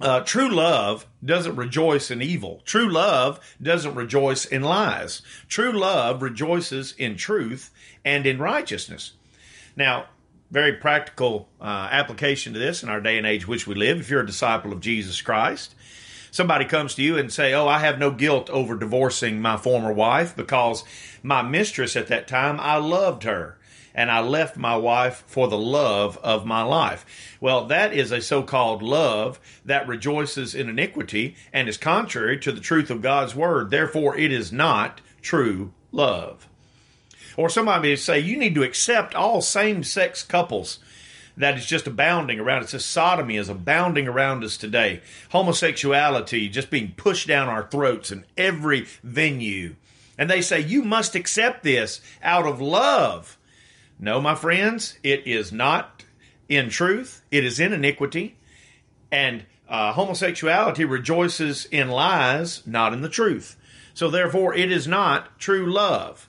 uh, 0.00 0.20
true 0.20 0.50
love 0.50 1.06
doesn't 1.24 1.56
rejoice 1.56 2.10
in 2.10 2.22
evil. 2.22 2.62
True 2.64 2.88
love 2.88 3.40
doesn't 3.60 3.94
rejoice 3.94 4.44
in 4.44 4.62
lies. 4.62 5.22
True 5.48 5.72
love 5.72 6.22
rejoices 6.22 6.94
in 6.96 7.16
truth 7.16 7.70
and 8.04 8.26
in 8.26 8.38
righteousness. 8.38 9.12
Now, 9.76 10.06
very 10.50 10.72
practical 10.72 11.48
uh, 11.60 11.88
application 11.90 12.52
to 12.52 12.58
this 12.58 12.82
in 12.82 12.88
our 12.88 13.00
day 13.00 13.18
and 13.18 13.26
age 13.26 13.46
which 13.46 13.66
we 13.66 13.74
live. 13.74 14.00
If 14.00 14.08
you're 14.08 14.22
a 14.22 14.26
disciple 14.26 14.72
of 14.72 14.80
Jesus 14.80 15.20
Christ, 15.20 15.74
somebody 16.30 16.64
comes 16.64 16.94
to 16.94 17.02
you 17.02 17.16
and 17.16 17.32
say, 17.32 17.52
"Oh, 17.52 17.68
I 17.68 17.78
have 17.80 17.98
no 17.98 18.10
guilt 18.10 18.50
over 18.50 18.76
divorcing 18.76 19.40
my 19.40 19.56
former 19.56 19.92
wife 19.92 20.36
because 20.36 20.84
my 21.22 21.42
mistress 21.42 21.96
at 21.96 22.08
that 22.08 22.28
time 22.28 22.58
I 22.60 22.76
loved 22.76 23.24
her." 23.24 23.58
and 23.98 24.12
I 24.12 24.20
left 24.20 24.56
my 24.56 24.76
wife 24.76 25.24
for 25.26 25.48
the 25.48 25.58
love 25.58 26.18
of 26.18 26.46
my 26.46 26.62
life. 26.62 27.36
Well, 27.40 27.64
that 27.64 27.92
is 27.92 28.12
a 28.12 28.20
so 28.20 28.44
called 28.44 28.80
love 28.80 29.40
that 29.64 29.88
rejoices 29.88 30.54
in 30.54 30.68
iniquity 30.68 31.34
and 31.52 31.68
is 31.68 31.76
contrary 31.76 32.38
to 32.38 32.52
the 32.52 32.60
truth 32.60 32.90
of 32.90 33.02
God's 33.02 33.34
word. 33.34 33.70
Therefore, 33.70 34.16
it 34.16 34.30
is 34.30 34.52
not 34.52 35.00
true 35.20 35.72
love. 35.90 36.46
Or 37.36 37.48
somebody 37.48 37.88
may 37.88 37.96
say, 37.96 38.20
you 38.20 38.36
need 38.36 38.54
to 38.54 38.62
accept 38.62 39.16
all 39.16 39.40
same 39.40 39.82
sex 39.82 40.22
couples 40.22 40.78
that 41.38 41.56
is 41.56 41.64
just 41.64 41.86
abounding 41.86 42.40
around. 42.40 42.66
Says 42.66 42.84
sodomy 42.84 43.36
is 43.36 43.48
abounding 43.48 44.06
around 44.06 44.44
us 44.44 44.56
today. 44.56 45.00
Homosexuality 45.30 46.48
just 46.48 46.68
being 46.68 46.92
pushed 46.96 47.26
down 47.26 47.48
our 47.48 47.66
throats 47.68 48.10
in 48.10 48.24
every 48.36 48.86
venue. 49.02 49.76
And 50.18 50.28
they 50.28 50.42
say, 50.42 50.60
you 50.60 50.82
must 50.82 51.14
accept 51.14 51.62
this 51.62 52.00
out 52.22 52.44
of 52.44 52.60
love. 52.60 53.38
No, 54.00 54.20
my 54.20 54.34
friends, 54.34 54.98
it 55.02 55.26
is 55.26 55.52
not 55.52 56.04
in 56.48 56.70
truth, 56.70 57.22
it 57.30 57.44
is 57.44 57.60
in 57.60 57.72
iniquity. 57.72 58.36
And 59.12 59.44
uh, 59.68 59.92
homosexuality 59.92 60.84
rejoices 60.84 61.66
in 61.66 61.88
lies, 61.88 62.66
not 62.66 62.92
in 62.92 63.02
the 63.02 63.08
truth. 63.08 63.56
So 63.94 64.10
therefore, 64.10 64.54
it 64.54 64.72
is 64.72 64.88
not 64.88 65.38
true 65.38 65.72
love. 65.72 66.28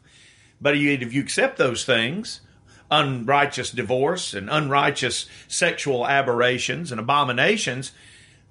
But 0.62 0.76
if 0.76 1.14
you 1.14 1.22
accept 1.22 1.58
those 1.58 1.86
things, 1.86 2.42
unrighteous 2.92 3.72
divorce 3.72 4.34
and 4.34 4.50
unrighteous 4.50 5.28
sexual 5.48 6.08
aberrations 6.08 6.92
and 6.92 7.00
abominations, 7.00 7.92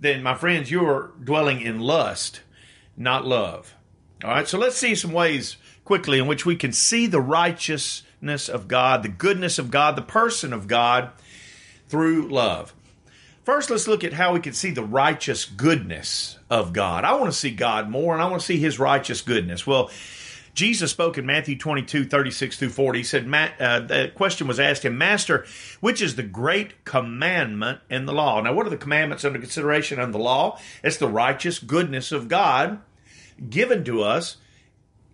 then 0.01 0.23
my 0.23 0.35
friends, 0.35 0.71
you're 0.71 1.13
dwelling 1.23 1.61
in 1.61 1.81
lust, 1.81 2.43
not 2.97 3.27
love. 3.27 3.75
All 4.25 4.31
right, 4.31 4.49
so 4.49 4.59
let's 4.59 4.77
see 4.77 4.95
some 4.95 5.13
ways 5.13 5.57
quickly 5.85 6.19
in 6.19 6.27
which 6.27 6.45
we 6.45 6.57
can 6.57 6.73
see 6.73 7.07
the 7.07 7.21
righteousness 7.21 8.49
of 8.49 8.69
God, 8.69 9.03
the 9.03 9.09
goodness 9.09 9.59
of 9.59 9.71
God, 9.71 9.97
the 9.97 10.03
person 10.03 10.53
of 10.53 10.69
God 10.69 11.11
through 11.89 12.29
love. 12.29 12.75
First, 13.45 13.71
let's 13.71 13.89
look 13.89 14.05
at 14.05 14.13
how 14.13 14.35
we 14.35 14.41
can 14.41 14.53
see 14.53 14.71
the 14.71 14.83
righteous 14.83 15.47
goodness 15.47 16.39
of 16.51 16.75
God. 16.75 17.05
I 17.05 17.15
want 17.15 17.33
to 17.33 17.39
see 17.39 17.51
God 17.51 17.89
more 17.89 18.13
and 18.13 18.23
I 18.23 18.27
want 18.29 18.41
to 18.43 18.47
see 18.47 18.59
his 18.59 18.79
righteous 18.79 19.23
goodness. 19.23 19.67
Well, 19.67 19.91
Jesus 20.59 20.91
spoke 20.91 21.17
in 21.17 21.25
Matthew 21.25 21.57
22, 21.57 22.07
36 22.07 22.59
through 22.59 22.71
40. 22.71 22.99
He 22.99 23.05
said, 23.05 23.33
uh, 23.33 23.79
the 23.79 24.11
question 24.13 24.49
was 24.49 24.59
asked 24.59 24.85
him, 24.85 24.99
Master, 24.99 25.47
which 25.79 26.03
is 26.03 26.17
the 26.17 26.25
great 26.25 26.85
commandment 26.85 27.79
in 27.89 28.07
the 28.07 28.13
law? 28.13 28.41
Now, 28.41 28.53
what 28.55 28.67
are 28.67 28.71
the 28.71 28.77
commandments 28.77 29.25
under 29.25 29.39
consideration 29.39 30.01
in 30.01 30.11
the 30.11 30.19
law? 30.19 30.59
It's 30.83 30.97
the 30.97 31.07
righteous 31.07 31.61
goodness 31.61 32.11
of 32.11 32.27
God 32.27 32.81
given 33.49 33.85
to 33.85 34.03
us 34.03 34.39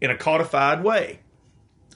in 0.01 0.11
a 0.11 0.17
codified 0.17 0.83
way. 0.83 1.21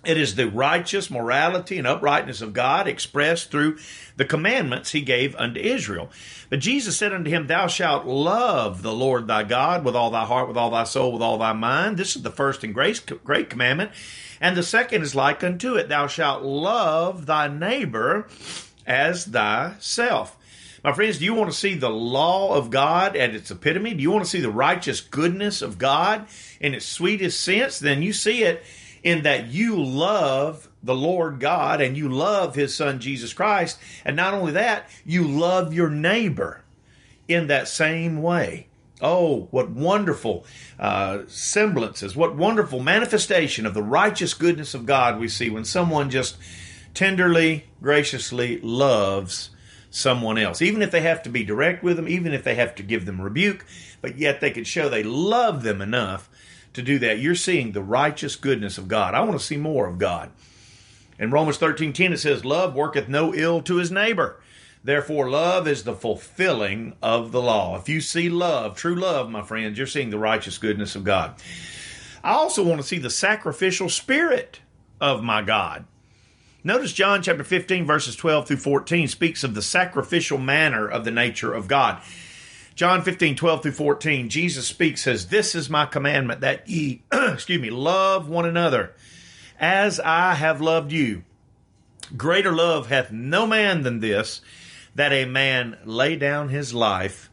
It 0.05 0.17
is 0.17 0.37
the 0.37 0.49
righteous 0.49 1.11
morality 1.11 1.77
and 1.77 1.87
uprightness 1.87 2.41
of 2.41 2.53
God 2.53 2.87
expressed 2.87 3.51
through 3.51 3.79
the 4.17 4.25
commandments 4.25 4.93
he 4.93 5.01
gave 5.01 5.35
unto 5.37 5.61
Israel. 5.61 6.11
But 6.51 6.61
Jesus 6.61 6.97
said 6.97 7.13
unto 7.13 7.31
him, 7.31 7.47
Thou 7.47 7.67
shalt 7.67 8.07
love 8.07 8.83
the 8.83 8.93
Lord 8.93 9.27
thy 9.27 9.43
God 9.43 9.85
with 9.85 9.97
all 9.97 10.11
thy 10.11 10.25
heart, 10.25 10.49
with 10.49 10.57
all 10.57 10.71
thy 10.71 10.85
soul, 10.85 11.13
with 11.13 11.23
all 11.23 11.39
thy 11.39 11.53
mind. 11.53 11.97
This 11.97 12.15
is 12.15 12.23
the 12.23 12.31
first 12.31 12.63
and 12.63 12.73
great, 12.73 13.51
commandment. 13.51 13.91
And 14.41 14.57
the 14.57 14.63
second 14.63 15.03
is 15.03 15.17
like 15.17 15.43
unto 15.43 15.75
it, 15.75 15.89
Thou 15.89 16.07
shalt 16.07 16.43
love 16.43 17.27
thy 17.27 17.49
neighbor 17.49 18.29
as 18.87 19.25
thyself. 19.25 20.37
My 20.85 20.93
friends, 20.93 21.19
do 21.19 21.25
you 21.25 21.35
want 21.35 21.51
to 21.51 21.57
see 21.57 21.75
the 21.75 21.91
law 21.91 22.55
of 22.55 22.71
God 22.71 23.17
at 23.17 23.35
its 23.35 23.51
epitome? 23.51 23.95
Do 23.95 24.03
you 24.03 24.13
want 24.13 24.25
to 24.25 24.31
see 24.31 24.41
the 24.41 24.51
righteous 24.51 25.01
goodness 25.01 25.61
of 25.61 25.77
God 25.77 26.29
in 26.61 26.73
its 26.73 26.87
sweetest 26.87 27.41
sense? 27.41 27.81
Then 27.81 28.01
you 28.01 28.13
see 28.13 28.45
it 28.45 28.63
in 29.03 29.23
that 29.23 29.49
you 29.49 29.83
love 29.83 30.69
the 30.83 30.95
Lord 30.95 31.41
God 31.41 31.81
and 31.81 31.97
you 31.97 32.09
love 32.09 32.55
His 32.55 32.75
Son 32.75 33.01
Jesus 33.01 33.33
Christ. 33.33 33.79
And 34.05 34.17
not 34.17 34.35
only 34.35 34.53
that, 34.53 34.89
you 35.05 35.27
love 35.27 35.73
your 35.73 35.91
neighbor 35.91 36.63
in 37.27 37.47
that 37.49 37.69
same 37.69 38.23
way. 38.23 38.69
Oh, 39.01 39.47
what 39.53 39.71
wonderful 39.71 40.45
uh, 40.79 41.21
semblances, 41.29 42.17
what 42.17 42.35
wonderful 42.35 42.81
manifestation 42.81 43.65
of 43.65 43.75
the 43.75 43.83
righteous 43.83 44.35
goodness 44.35 44.75
of 44.75 44.87
God 44.87 45.21
we 45.21 45.29
see 45.29 45.51
when 45.51 45.65
someone 45.65 46.11
just 46.11 46.37
tenderly, 46.95 47.67
graciously 47.81 48.61
loves 48.61 49.51
someone 49.91 50.37
else. 50.37 50.61
Even 50.61 50.83
if 50.83 50.91
they 50.91 51.01
have 51.01 51.23
to 51.23 51.31
be 51.31 51.45
direct 51.45 51.83
with 51.83 51.97
them, 51.97 52.09
even 52.09 52.33
if 52.33 52.43
they 52.43 52.57
have 52.57 52.75
to 52.75 52.83
give 52.83 53.07
them 53.07 53.21
rebuke, 53.21 53.65
but 54.01 54.19
yet 54.19 54.41
they 54.41 54.51
could 54.51 54.67
show 54.67 54.89
they 54.89 55.05
love 55.05 55.63
them 55.63 55.81
enough 55.81 56.29
to 56.79 56.83
do 56.83 56.99
that. 57.01 57.19
You're 57.19 57.35
seeing 57.35 57.73
the 57.73 57.83
righteous 57.83 58.37
goodness 58.37 58.79
of 58.79 58.89
God. 58.89 59.15
I 59.15 59.21
want 59.21 59.39
to 59.39 59.45
see 59.45 59.57
more 59.57 59.87
of 59.87 59.99
God. 59.99 60.31
In 61.19 61.31
Romans 61.31 61.59
13 61.59 61.93
10, 61.93 62.13
it 62.13 62.19
says, 62.19 62.45
Love 62.45 62.75
worketh 62.75 63.09
no 63.09 63.35
ill 63.35 63.61
to 63.63 63.77
his 63.77 63.91
neighbor. 63.91 64.41
Therefore, 64.85 65.29
love 65.29 65.67
is 65.67 65.83
the 65.83 65.95
fulfilling 65.95 66.97
of 67.03 67.33
the 67.33 67.43
law. 67.43 67.77
If 67.77 67.89
you 67.89 68.01
see 68.01 68.29
love, 68.29 68.77
true 68.77 68.95
love, 68.95 69.29
my 69.29 69.43
friends, 69.43 69.77
you're 69.77 69.87
seeing 69.87 70.11
the 70.11 70.19
righteous 70.19 70.57
goodness 70.57 70.95
of 70.95 71.05
God. 71.05 71.35
I 72.23 72.33
also 72.33 72.63
want 72.63 72.81
to 72.81 72.87
see 72.87 72.99
the 72.99 73.11
sacrificial 73.11 73.89
spirit 73.89 74.61
of 75.01 75.23
my 75.23 75.43
God. 75.43 75.85
Notice 76.63 76.93
John 76.93 77.23
chapter 77.23 77.45
15, 77.45 77.87
verses 77.87 78.15
12 78.15 78.47
through 78.47 78.57
14 78.59 79.09
speaks 79.09 79.43
of 79.43 79.55
the 79.55 79.63
sacrificial 79.63 80.39
manner 80.39 80.89
of 80.89 81.05
the 81.05 81.11
nature 81.11 81.53
of 81.53 81.67
God. 81.67 82.01
John 82.79 83.03
15, 83.03 83.35
12 83.35 83.63
through 83.65 83.73
14, 83.73 84.29
Jesus 84.29 84.69
speaks, 84.69 85.03
says, 85.03 85.27
This 85.27 85.57
is 85.57 85.69
my 85.69 85.85
commandment 85.85 86.43
that 86.43 86.69
ye, 86.69 87.03
excuse 87.13 87.61
me, 87.61 87.71
love 87.71 88.29
one 88.29 88.47
another 88.47 88.95
as 89.59 89.99
I 89.99 90.35
have 90.35 90.61
loved 90.61 90.93
you. 90.93 91.25
Greater 92.17 92.53
love 92.53 92.87
hath 92.87 93.11
no 93.11 93.49
man 93.49 93.83
than 93.83 93.99
this, 93.99 94.43
that 94.95 95.13
a 95.13 95.25
man 95.25 95.77
lay 95.85 96.15
down 96.15 96.51
his 96.51 96.73
life 96.73 97.29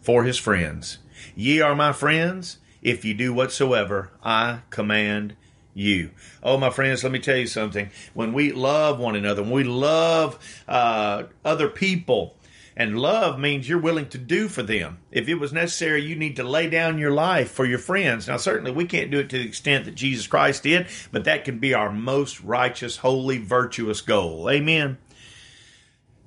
for 0.00 0.24
his 0.24 0.36
friends. 0.36 0.98
Ye 1.36 1.60
are 1.60 1.76
my 1.76 1.92
friends 1.92 2.58
if 2.82 3.04
you 3.04 3.14
do 3.14 3.32
whatsoever 3.32 4.10
I 4.24 4.62
command 4.70 5.36
you. 5.74 6.10
Oh, 6.42 6.58
my 6.58 6.70
friends, 6.70 7.04
let 7.04 7.12
me 7.12 7.20
tell 7.20 7.36
you 7.36 7.46
something. 7.46 7.90
When 8.14 8.32
we 8.32 8.50
love 8.50 8.98
one 8.98 9.14
another, 9.14 9.42
when 9.42 9.52
we 9.52 9.62
love 9.62 10.40
uh, 10.66 11.22
other 11.44 11.68
people, 11.68 12.34
and 12.78 12.96
love 12.96 13.40
means 13.40 13.68
you're 13.68 13.76
willing 13.80 14.08
to 14.10 14.18
do 14.18 14.46
for 14.46 14.62
them. 14.62 14.98
If 15.10 15.28
it 15.28 15.34
was 15.34 15.52
necessary, 15.52 16.00
you 16.00 16.14
need 16.14 16.36
to 16.36 16.44
lay 16.44 16.70
down 16.70 16.96
your 16.96 17.10
life 17.10 17.50
for 17.50 17.66
your 17.66 17.80
friends. 17.80 18.28
Now, 18.28 18.36
certainly 18.36 18.70
we 18.70 18.84
can't 18.84 19.10
do 19.10 19.18
it 19.18 19.28
to 19.30 19.38
the 19.38 19.44
extent 19.44 19.86
that 19.86 19.96
Jesus 19.96 20.28
Christ 20.28 20.62
did, 20.62 20.86
but 21.10 21.24
that 21.24 21.44
can 21.44 21.58
be 21.58 21.74
our 21.74 21.90
most 21.90 22.40
righteous, 22.40 22.98
holy, 22.98 23.38
virtuous 23.38 24.00
goal. 24.00 24.48
Amen. 24.48 24.96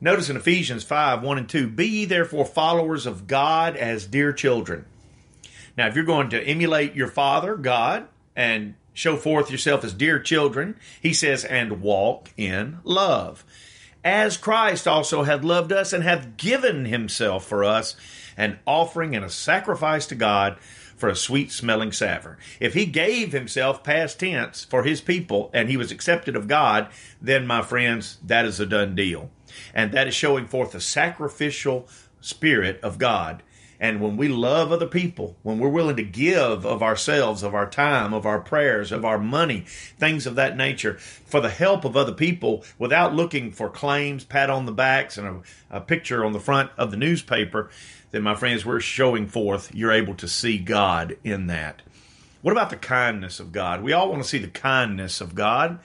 Notice 0.01 0.29
in 0.29 0.35
Ephesians 0.35 0.83
5 0.83 1.23
1 1.23 1.37
and 1.37 1.47
2 1.47 1.69
Be 1.69 1.87
ye 1.87 2.05
therefore 2.05 2.43
followers 2.43 3.05
of 3.05 3.27
God 3.27 3.77
as 3.77 4.05
dear 4.05 4.33
children. 4.33 4.83
Now, 5.77 5.87
if 5.87 5.95
you're 5.95 6.03
going 6.03 6.31
to 6.31 6.43
emulate 6.43 6.95
your 6.95 7.07
Father, 7.07 7.55
God, 7.55 8.09
and 8.35 8.75
show 8.93 9.15
forth 9.15 9.49
yourself 9.49 9.85
as 9.85 9.93
dear 9.93 10.19
children, 10.19 10.75
he 11.01 11.13
says, 11.13 11.45
and 11.45 11.81
walk 11.81 12.31
in 12.35 12.79
love 12.83 13.45
as 14.03 14.37
Christ 14.37 14.87
also 14.87 15.23
hath 15.23 15.43
loved 15.43 15.71
us 15.71 15.93
and 15.93 16.03
hath 16.03 16.37
given 16.37 16.85
himself 16.85 17.45
for 17.45 17.63
us, 17.63 17.95
an 18.37 18.59
offering 18.65 19.15
and 19.15 19.23
a 19.23 19.29
sacrifice 19.29 20.07
to 20.07 20.15
God 20.15 20.57
for 20.97 21.09
a 21.09 21.15
sweet 21.15 21.51
smelling 21.51 21.91
savour. 21.91 22.37
If 22.59 22.73
he 22.73 22.85
gave 22.85 23.31
himself 23.31 23.83
past 23.83 24.19
tense 24.19 24.65
for 24.65 24.83
his 24.83 25.01
people 25.01 25.49
and 25.53 25.69
he 25.69 25.77
was 25.77 25.91
accepted 25.91 26.35
of 26.35 26.47
God, 26.47 26.89
then 27.21 27.47
my 27.47 27.61
friends, 27.61 28.19
that 28.23 28.45
is 28.45 28.59
a 28.59 28.65
done 28.65 28.95
deal. 28.95 29.31
And 29.73 29.91
that 29.91 30.07
is 30.07 30.13
showing 30.13 30.47
forth 30.47 30.71
the 30.71 30.79
sacrificial 30.79 31.87
spirit 32.21 32.79
of 32.81 32.99
God 32.99 33.41
And 33.81 33.99
when 33.99 34.15
we 34.15 34.27
love 34.27 34.71
other 34.71 34.85
people, 34.85 35.37
when 35.41 35.57
we're 35.57 35.67
willing 35.67 35.95
to 35.95 36.03
give 36.03 36.67
of 36.67 36.83
ourselves, 36.83 37.41
of 37.41 37.55
our 37.55 37.67
time, 37.67 38.13
of 38.13 38.27
our 38.27 38.39
prayers, 38.39 38.91
of 38.91 39.03
our 39.03 39.17
money, 39.17 39.61
things 39.97 40.27
of 40.27 40.35
that 40.35 40.55
nature, 40.55 40.99
for 40.99 41.41
the 41.41 41.49
help 41.49 41.83
of 41.83 41.97
other 41.97 42.11
people 42.11 42.63
without 42.77 43.15
looking 43.15 43.51
for 43.51 43.71
claims, 43.71 44.23
pat 44.23 44.51
on 44.51 44.67
the 44.67 44.71
backs, 44.71 45.17
and 45.17 45.27
a, 45.71 45.77
a 45.77 45.81
picture 45.81 46.23
on 46.23 46.31
the 46.31 46.39
front 46.39 46.69
of 46.77 46.91
the 46.91 46.97
newspaper, 46.97 47.71
then 48.11 48.21
my 48.21 48.35
friends, 48.35 48.63
we're 48.63 48.79
showing 48.79 49.25
forth, 49.25 49.73
you're 49.73 49.91
able 49.91 50.13
to 50.13 50.27
see 50.27 50.59
God 50.59 51.17
in 51.23 51.47
that. 51.47 51.81
What 52.43 52.51
about 52.51 52.69
the 52.69 52.77
kindness 52.77 53.39
of 53.39 53.51
God? 53.51 53.81
We 53.81 53.93
all 53.93 54.11
want 54.11 54.21
to 54.21 54.29
see 54.29 54.37
the 54.37 54.47
kindness 54.47 55.21
of 55.21 55.33
God. 55.33 55.79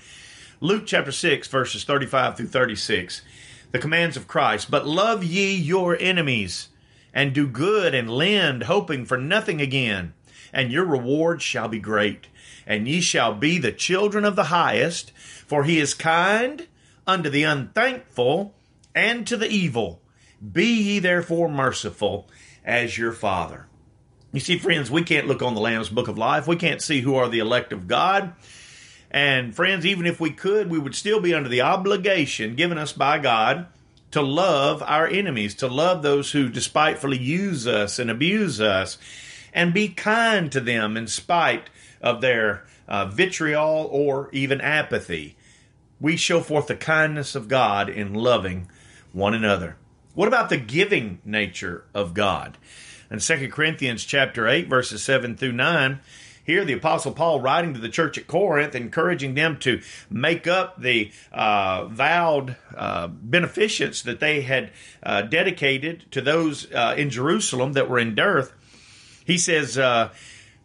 Luke 0.61 0.82
chapter 0.85 1.12
6, 1.12 1.48
verses 1.48 1.85
35 1.85 2.37
through 2.37 2.48
36, 2.48 3.22
the 3.72 3.78
commands 3.78 4.18
of 4.18 4.28
Christ. 4.28 4.70
But 4.70 4.87
love 4.87 5.24
ye 5.24 5.54
your 5.54 5.96
enemies 5.98 6.68
and 7.16 7.33
do 7.33 7.46
good 7.46 7.94
and 7.94 8.11
lend, 8.11 8.64
hoping 8.64 9.07
for 9.07 9.16
nothing 9.16 9.59
again, 9.59 10.12
and 10.52 10.70
your 10.70 10.85
reward 10.85 11.40
shall 11.40 11.66
be 11.66 11.79
great. 11.79 12.26
And 12.66 12.87
ye 12.87 13.00
shall 13.00 13.33
be 13.33 13.57
the 13.57 13.72
children 13.72 14.26
of 14.26 14.37
the 14.37 14.44
highest, 14.44 15.12
for 15.46 15.64
he 15.64 15.79
is 15.79 15.94
kind 15.94 16.66
unto 17.07 17.31
the 17.31 17.44
unthankful 17.44 18.55
and 18.94 19.26
to 19.29 19.38
the 19.38 19.48
evil. 19.48 20.02
Be 20.52 20.66
ye 20.66 20.98
therefore 20.98 21.48
merciful 21.48 22.29
as 22.66 22.98
your 22.98 23.12
Father. 23.12 23.66
You 24.33 24.40
see, 24.40 24.59
friends, 24.59 24.90
we 24.90 25.02
can't 25.02 25.26
look 25.26 25.40
on 25.40 25.55
the 25.55 25.61
Lamb's 25.62 25.88
Book 25.88 26.09
of 26.09 26.18
Life. 26.18 26.46
We 26.46 26.57
can't 26.57 26.83
see 26.83 27.00
who 27.00 27.14
are 27.14 27.31
the 27.31 27.38
elect 27.38 27.72
of 27.72 27.88
God. 27.88 28.35
And 29.11 29.57
friends, 29.57 29.87
even 29.87 30.05
if 30.05 30.20
we 30.20 30.33
could, 30.33 30.68
we 30.68 30.79
would 30.79 30.94
still 30.94 31.20
be 31.20 31.33
under 31.33 31.48
the 31.48 31.62
obligation 31.62 32.57
given 32.57 32.76
us 32.76 32.92
by 32.92 33.18
God 33.18 33.68
to 34.16 34.22
love 34.22 34.83
our 34.87 35.07
enemies, 35.07 35.55
to 35.55 35.66
love 35.66 36.00
those 36.00 36.33
who 36.33 36.48
despitefully 36.48 37.18
use 37.18 37.66
us 37.66 37.98
and 37.98 38.11
abuse 38.11 38.62
us, 38.62 38.96
and 39.52 39.74
be 39.74 39.88
kind 39.88 40.50
to 40.50 40.59
them 40.59 40.96
in 40.96 41.07
spite 41.07 41.68
of 42.00 42.22
their 42.22 42.64
uh, 42.88 43.05
vitriol 43.05 43.87
or 43.92 44.31
even 44.33 44.59
apathy. 44.62 45.37
We 46.00 46.16
show 46.16 46.40
forth 46.40 46.66
the 46.66 46.76
kindness 46.76 47.35
of 47.35 47.46
God 47.46 47.90
in 47.90 48.14
loving 48.14 48.70
one 49.12 49.35
another. 49.35 49.76
What 50.14 50.29
about 50.29 50.48
the 50.48 50.57
giving 50.57 51.18
nature 51.22 51.85
of 51.92 52.14
God? 52.14 52.57
In 53.11 53.18
2 53.18 53.50
Corinthians 53.50 54.02
chapter 54.02 54.48
8 54.48 54.66
verses 54.66 55.02
7 55.02 55.37
through 55.37 55.52
9, 55.52 56.00
here, 56.46 56.64
the 56.64 56.74
Apostle 56.74 57.11
Paul 57.11 57.40
writing 57.40 57.74
to 57.74 57.80
the 57.80 57.88
church 57.88 58.16
at 58.16 58.28
Corinth, 58.28 58.76
encouraging 58.76 59.35
them 59.35 59.59
to 59.59 59.80
make 60.09 60.46
up 60.46 60.80
the 60.80 61.11
uh, 61.32 61.87
vowed 61.87 62.54
uh, 62.76 63.09
beneficence 63.09 64.00
that 64.02 64.20
they 64.20 64.42
had 64.42 64.70
uh, 65.02 65.22
dedicated 65.22 66.04
to 66.12 66.20
those 66.20 66.72
uh, 66.72 66.94
in 66.96 67.11
Jerusalem 67.11 67.72
that 67.72 67.90
were 67.90 67.98
in 67.98 68.14
dearth. 68.14 68.52
He 69.24 69.38
says, 69.38 69.76
uh, 69.76 70.11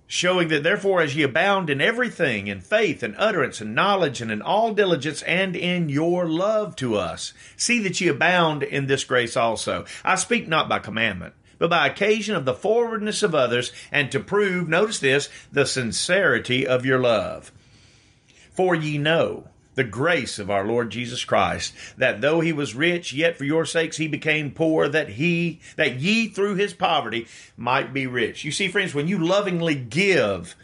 showing 0.06 0.50
that 0.50 0.62
therefore 0.62 1.02
as 1.02 1.16
ye 1.16 1.24
abound 1.24 1.68
in 1.68 1.82
everything, 1.82 2.46
in 2.46 2.62
faith 2.62 3.02
and 3.02 3.16
utterance 3.18 3.60
and 3.60 3.74
knowledge 3.74 4.22
and 4.22 4.30
in 4.30 4.44
all 4.44 4.76
diligence 4.76 5.24
and 5.24 5.56
in 5.56 5.90
your 5.90 6.30
love 6.30 6.76
to 6.76 6.96
us, 6.96 7.34
see 7.58 7.80
that 7.80 8.00
ye 8.00 8.08
abound 8.08 8.62
in 8.62 8.86
this 8.86 9.04
grace 9.04 9.36
also. 9.36 9.84
I 10.06 10.14
speak 10.14 10.48
not 10.48 10.70
by 10.70 10.78
commandment 10.78 11.34
but 11.62 11.70
by 11.70 11.86
occasion 11.86 12.36
of 12.36 12.44
the 12.44 12.56
forwardness 12.56 13.22
of 13.22 13.36
others, 13.36 13.72
and 13.92 14.12
to 14.12 14.20
prove, 14.20 14.68
notice 14.68 14.98
this, 14.98 15.30
the 15.52 15.64
sincerity 15.64 16.66
of 16.66 16.88
your 16.88 16.98
love. 16.98 17.52
For 18.52 18.74
ye 18.74 18.98
know 18.98 19.48
the 19.76 19.84
grace 19.84 20.40
of 20.40 20.50
our 20.50 20.66
Lord 20.66 20.90
Jesus 20.90 21.24
Christ, 21.24 21.76
that 22.00 22.20
though 22.20 22.40
he 22.40 22.52
was 22.52 22.74
rich, 22.74 23.14
yet 23.14 23.38
for 23.38 23.46
your 23.46 23.64
sakes 23.64 23.98
he 23.98 24.08
became 24.08 24.50
poor, 24.50 24.88
that 24.90 25.10
he 25.10 25.62
that 25.76 26.00
ye 26.00 26.30
through 26.30 26.56
his 26.56 26.74
poverty 26.74 27.28
might 27.56 27.94
be 27.94 28.08
rich. 28.08 28.44
You 28.44 28.52
see, 28.52 28.68
friends, 28.68 28.96
when 28.96 29.08
you 29.08 29.24
lovingly 29.24 29.76
give 29.76 30.56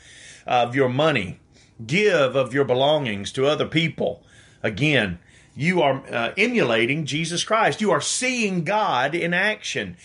of 0.48 0.76
your 0.76 0.90
money, 0.90 1.40
give 1.86 2.36
of 2.36 2.56
your 2.56 2.66
belongings 2.66 3.32
to 3.34 3.46
other 3.46 3.68
people, 3.68 4.24
again, 4.64 5.20
you 5.56 5.84
are 5.84 6.04
uh, 6.12 6.34
emulating 6.36 7.06
Jesus 7.06 7.44
Christ. 7.44 7.82
You 7.82 7.92
are 7.92 8.02
seeing 8.02 8.64
God 8.64 9.14
in 9.14 9.36
action 9.36 9.96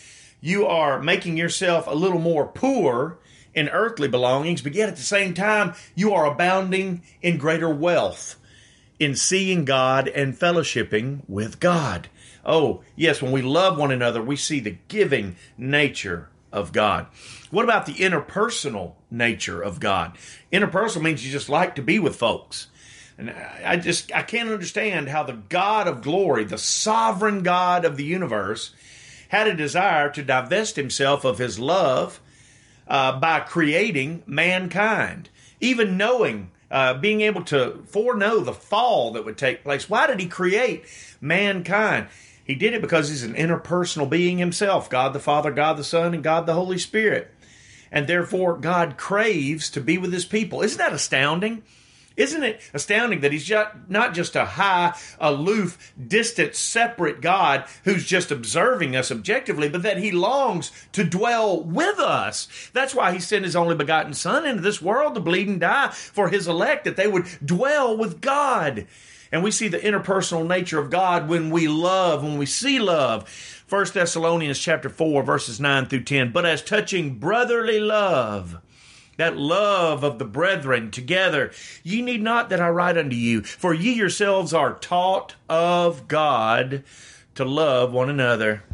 you 0.43 0.67
are 0.67 1.01
making 1.01 1.39
yourself 1.39 1.87
a 1.87 1.95
little 1.95 2.19
more 2.19 2.47
poor 2.47 3.17
in 3.55 3.69
earthly 3.69 4.09
belongings, 4.09 4.61
but 4.61 4.75
yet 4.75 4.89
at 4.89 4.97
the 4.97 5.03
same 5.03 5.33
time, 5.33 5.75
you 5.95 6.13
are 6.13 6.27
abounding 6.27 7.03
in 7.23 7.39
greater 7.39 7.69
wealth 7.69 8.37
in 8.99 9.15
seeing 9.15 9.65
God 9.65 10.09
and 10.09 10.39
fellowshipping 10.39 11.21
with 11.29 11.61
God. 11.61 12.09
Oh, 12.45 12.83
yes, 12.97 13.23
when 13.23 13.33
we 13.33 13.43
love 13.43 13.79
one 13.79 13.93
another, 13.93 14.21
we 14.21 14.37
see 14.37 14.61
the 14.61 14.79
giving 14.89 15.37
nature 15.57 16.29
of 16.53 16.73
God. 16.73 17.07
What 17.51 17.65
about 17.65 17.87
the 17.87 17.95
interpersonal 17.95 18.95
nature 19.11 19.63
of 19.63 19.81
God? 19.81 20.19
Interpersonal 20.53 21.03
means 21.03 21.25
you 21.25 21.31
just 21.31 21.49
like 21.49 21.77
to 21.77 21.83
be 21.83 21.99
with 21.99 22.17
folks. 22.17 22.67
And 23.19 23.31
I 23.31 23.77
just 23.77 24.13
I 24.15 24.23
can't 24.23 24.49
understand 24.49 25.09
how 25.09 25.23
the 25.23 25.35
God 25.49 25.87
of 25.87 26.03
glory, 26.03 26.45
the 26.45 26.59
sovereign 26.59 27.43
God 27.43 27.85
of 27.85 27.97
the 27.97 28.05
universe, 28.05 28.75
had 29.33 29.47
a 29.47 29.57
desire 29.57 30.11
to 30.11 30.23
divest 30.23 30.77
himself 30.77 31.25
of 31.25 31.39
his 31.39 31.59
love 31.59 32.21
uh, 32.87 33.19
by 33.19 33.41
creating 33.41 34.23
mankind, 34.27 35.31
even 35.59 35.97
knowing, 35.97 36.51
uh, 36.71 36.93
being 36.93 37.23
able 37.23 37.43
to 37.43 37.83
foreknow 37.87 38.41
the 38.41 38.53
fall 38.53 39.11
that 39.11 39.25
would 39.25 39.39
take 39.39 39.65
place. 39.65 39.89
Why 39.89 40.07
did 40.07 40.21
he 40.21 40.27
create 40.27 40.85
mankind? 41.19 42.09
He 42.45 42.55
did 42.55 42.75
it 42.75 42.83
because 42.83 43.09
he's 43.09 43.23
an 43.23 43.33
interpersonal 43.33 44.11
being 44.11 44.37
himself 44.37 44.91
God 44.91 45.15
the 45.15 45.19
Father, 45.19 45.51
God 45.51 45.79
the 45.79 45.85
Son, 45.85 46.13
and 46.13 46.23
God 46.23 46.45
the 46.45 46.53
Holy 46.53 46.79
Spirit. 46.79 47.33
And 47.91 48.07
therefore, 48.07 48.59
God 48.59 48.99
craves 48.99 49.71
to 49.71 49.81
be 49.81 49.97
with 49.97 50.13
his 50.13 50.27
people. 50.27 50.61
Isn't 50.61 50.77
that 50.77 50.93
astounding? 50.93 51.63
Isn't 52.17 52.43
it 52.43 52.61
astounding 52.75 53.21
that 53.21 53.33
he's 53.33 53.45
just, 53.45 53.71
not 53.89 54.15
just 54.15 54.37
a 54.37 54.45
high, 54.45 54.95
aloof, 55.19 55.93
distant, 56.07 56.55
separate 56.55 57.21
God 57.21 57.65
who's 57.85 58.05
just 58.05 58.31
observing 58.31 58.97
us 58.97 59.11
objectively, 59.11 59.69
but 59.69 59.83
that 59.83 59.99
he 59.99 60.13
longs 60.13 60.71
to 60.93 61.05
dwell 61.05 61.63
with 61.63 61.99
us? 61.99 62.49
That's 62.73 62.95
why 62.95 63.13
he 63.13 63.21
sent 63.21 63.45
his 63.45 63.57
only 63.57 63.75
begotten 63.75 64.15
Son 64.15 64.47
into 64.47 64.63
this 64.63 64.83
world 64.83 65.15
to 65.15 65.21
bleed 65.21 65.49
and 65.49 65.61
die 65.61 65.89
for 65.89 66.29
his 66.29 66.49
elect, 66.49 66.85
that 66.85 66.97
they 66.97 67.09
would 67.09 67.27
dwell 67.45 67.97
with 67.97 68.21
God. 68.21 68.87
And 69.33 69.43
we 69.43 69.51
see 69.51 69.69
the 69.69 69.79
interpersonal 69.79 70.47
nature 70.47 70.79
of 70.79 70.91
God 70.91 71.27
when 71.29 71.49
we 71.49 71.67
love, 71.67 72.23
when 72.23 72.37
we 72.37 72.45
see 72.45 72.79
love. 72.79 73.27
1 73.69 73.87
Thessalonians 73.95 74.59
chapter 74.59 74.91
4 74.91 75.23
verses 75.23 75.59
9 75.59 75.87
through 75.87 76.05
10. 76.05 76.33
But 76.33 76.45
as 76.45 76.63
touching 76.63 77.19
brotherly 77.19 77.81
love, 77.81 78.61
that 79.23 79.37
love 79.37 80.03
of 80.03 80.19
the 80.19 80.25
brethren 80.25 80.91
together. 80.91 81.53
Ye 81.85 82.03
need 82.03 82.21
not 82.21 82.51
that 82.51 82.61
I 82.61 82.69
write 82.71 82.99
unto 82.99 83.15
you, 83.15 83.43
for 83.43 83.73
ye 83.73 83.93
yourselves 83.93 84.53
are 84.53 84.75
taught 84.75 85.37
of 85.49 86.09
God 86.09 86.83
to 87.37 87.45
love 87.45 87.93
one 87.93 88.11
another. 88.11 88.65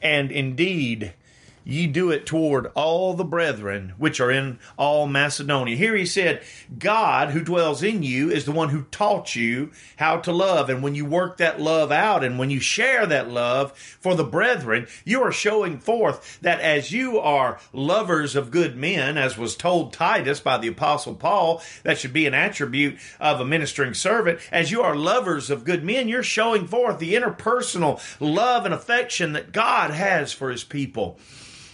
And 0.00 0.30
indeed, 0.30 1.14
ye 1.64 1.86
do 1.86 2.10
it 2.10 2.26
toward 2.26 2.66
all 2.74 3.14
the 3.14 3.24
brethren 3.24 3.94
which 3.98 4.20
are 4.20 4.30
in 4.30 4.58
all 4.76 5.06
Macedonia. 5.06 5.76
Here 5.76 5.94
he 5.94 6.06
said, 6.06 6.42
God 6.78 7.30
who 7.30 7.42
dwells 7.42 7.82
in 7.82 8.02
you 8.02 8.30
is 8.30 8.44
the 8.44 8.52
one 8.52 8.70
who 8.70 8.82
taught 8.90 9.36
you 9.36 9.70
how 9.96 10.18
to 10.18 10.32
love. 10.32 10.70
And 10.70 10.82
when 10.82 10.94
you 10.94 11.04
work 11.04 11.36
that 11.36 11.60
love 11.60 11.92
out 11.92 12.24
and 12.24 12.38
when 12.38 12.50
you 12.50 12.60
share 12.60 13.06
that 13.06 13.30
love 13.30 13.76
for 14.00 14.14
the 14.14 14.24
brethren, 14.24 14.86
you 15.04 15.22
are 15.22 15.32
showing 15.32 15.78
forth 15.78 16.38
that 16.42 16.60
as 16.60 16.92
you 16.92 17.18
are 17.18 17.58
lovers 17.72 18.34
of 18.36 18.50
good 18.50 18.76
men, 18.76 19.16
as 19.16 19.36
was 19.36 19.56
told 19.56 19.92
Titus 19.92 20.40
by 20.40 20.58
the 20.58 20.68
apostle 20.68 21.14
Paul, 21.14 21.62
that 21.82 21.98
should 21.98 22.12
be 22.12 22.26
an 22.26 22.34
attribute 22.34 22.98
of 23.18 23.40
a 23.40 23.44
ministering 23.44 23.94
servant. 23.94 24.40
As 24.50 24.70
you 24.70 24.82
are 24.82 24.96
lovers 24.96 25.50
of 25.50 25.64
good 25.64 25.84
men, 25.84 26.08
you're 26.08 26.22
showing 26.22 26.66
forth 26.66 26.98
the 26.98 27.14
interpersonal 27.14 28.00
love 28.20 28.64
and 28.64 28.74
affection 28.74 29.32
that 29.32 29.52
God 29.52 29.90
has 29.90 30.32
for 30.32 30.50
his 30.50 30.64
people. 30.64 31.18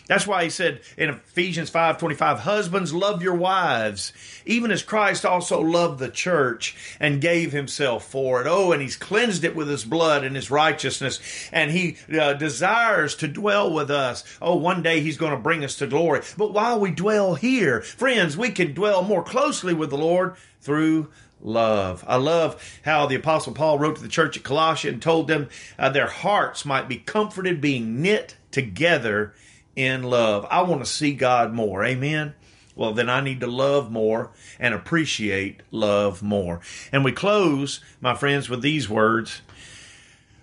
That's 0.08 0.26
why 0.26 0.44
he 0.44 0.50
said 0.50 0.80
in 0.96 1.10
Ephesians 1.10 1.68
5:25, 1.68 2.40
"Husbands 2.40 2.94
love 2.94 3.22
your 3.22 3.34
wives, 3.34 4.12
even 4.44 4.70
as 4.70 4.82
Christ 4.82 5.26
also 5.26 5.60
loved 5.60 5.98
the 5.98 6.08
church 6.08 6.76
and 7.00 7.20
gave 7.20 7.52
himself 7.52 8.08
for 8.08 8.40
it." 8.40 8.46
Oh, 8.46 8.70
and 8.70 8.80
he's 8.80 8.96
cleansed 8.96 9.42
it 9.42 9.56
with 9.56 9.68
his 9.68 9.84
blood 9.84 10.22
and 10.22 10.36
his 10.36 10.50
righteousness, 10.50 11.18
and 11.50 11.72
he 11.72 11.96
uh, 12.16 12.34
desires 12.34 13.16
to 13.16 13.26
dwell 13.26 13.72
with 13.72 13.90
us. 13.90 14.22
Oh, 14.40 14.54
one 14.54 14.82
day 14.82 15.00
he's 15.00 15.16
going 15.16 15.32
to 15.32 15.38
bring 15.38 15.64
us 15.64 15.74
to 15.76 15.88
glory. 15.88 16.20
But 16.36 16.52
while 16.52 16.78
we 16.78 16.92
dwell 16.92 17.34
here, 17.34 17.80
friends, 17.82 18.36
we 18.36 18.50
can 18.50 18.74
dwell 18.74 19.02
more 19.02 19.24
closely 19.24 19.74
with 19.74 19.90
the 19.90 19.98
Lord 19.98 20.36
through 20.60 21.08
love. 21.40 22.04
I 22.06 22.16
love 22.16 22.80
how 22.84 23.06
the 23.06 23.16
Apostle 23.16 23.54
Paul 23.54 23.78
wrote 23.78 23.96
to 23.96 24.02
the 24.02 24.08
church 24.08 24.36
at 24.36 24.42
Colossia 24.42 24.88
and 24.88 25.02
told 25.02 25.28
them 25.28 25.48
uh, 25.78 25.88
their 25.88 26.06
hearts 26.06 26.64
might 26.64 26.88
be 26.88 26.96
comforted, 26.96 27.60
being 27.60 28.00
knit 28.00 28.36
together 28.50 29.34
in 29.76 30.02
love. 30.02 30.46
I 30.50 30.62
want 30.62 30.84
to 30.84 30.90
see 30.90 31.14
God 31.14 31.52
more. 31.52 31.84
Amen. 31.84 32.34
Well, 32.74 32.92
then 32.92 33.08
I 33.08 33.20
need 33.20 33.40
to 33.40 33.46
love 33.46 33.90
more 33.90 34.32
and 34.58 34.74
appreciate 34.74 35.60
love 35.70 36.22
more. 36.22 36.60
And 36.92 37.04
we 37.04 37.12
close, 37.12 37.80
my 38.00 38.14
friends, 38.14 38.50
with 38.50 38.62
these 38.62 38.88
words 38.88 39.40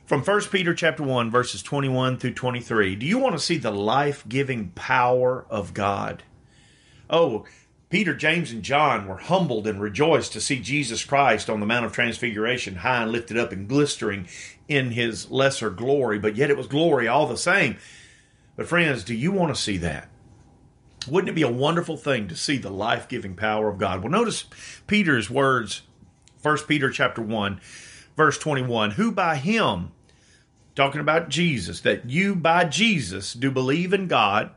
From 0.05 0.21
1 0.21 0.41
Peter 0.51 0.73
chapter 0.73 1.01
1 1.01 1.31
verses 1.31 1.63
21 1.63 2.17
through 2.17 2.33
23. 2.33 2.95
Do 2.95 3.05
you 3.05 3.17
want 3.17 3.35
to 3.35 3.39
see 3.39 3.57
the 3.57 3.71
life-giving 3.71 4.71
power 4.75 5.45
of 5.49 5.73
God? 5.73 6.23
Oh, 7.09 7.45
Peter, 7.89 8.15
James, 8.15 8.51
and 8.51 8.63
John 8.63 9.07
were 9.07 9.17
humbled 9.17 9.67
and 9.67 9.79
rejoiced 9.79 10.33
to 10.33 10.41
see 10.41 10.59
Jesus 10.59 11.05
Christ 11.05 11.49
on 11.49 11.59
the 11.59 11.65
Mount 11.65 11.85
of 11.85 11.93
Transfiguration, 11.93 12.77
high 12.77 13.03
and 13.03 13.11
lifted 13.11 13.37
up 13.37 13.51
and 13.51 13.67
glistering 13.67 14.27
in 14.67 14.91
his 14.91 15.29
lesser 15.29 15.69
glory, 15.69 16.17
but 16.19 16.35
yet 16.35 16.49
it 16.49 16.57
was 16.57 16.67
glory 16.67 17.07
all 17.07 17.27
the 17.27 17.37
same. 17.37 17.77
But, 18.55 18.67
friends, 18.67 19.03
do 19.03 19.15
you 19.15 19.31
want 19.31 19.55
to 19.55 19.61
see 19.61 19.77
that? 19.77 20.09
Wouldn't 21.07 21.29
it 21.29 21.35
be 21.35 21.41
a 21.41 21.51
wonderful 21.51 21.97
thing 21.97 22.27
to 22.27 22.35
see 22.35 22.57
the 22.57 22.69
life 22.69 23.09
giving 23.09 23.35
power 23.35 23.67
of 23.67 23.77
God? 23.77 24.01
Well, 24.01 24.11
notice 24.11 24.45
Peter's 24.87 25.29
words, 25.29 25.81
1 26.41 26.57
Peter 26.67 26.89
chapter 26.89 27.21
1, 27.21 27.59
verse 28.15 28.37
21 28.37 28.91
Who 28.91 29.11
by 29.11 29.35
him, 29.35 29.91
talking 30.75 31.01
about 31.01 31.29
Jesus, 31.29 31.81
that 31.81 32.09
you 32.09 32.35
by 32.35 32.65
Jesus 32.65 33.33
do 33.33 33.51
believe 33.51 33.93
in 33.93 34.07
God, 34.07 34.51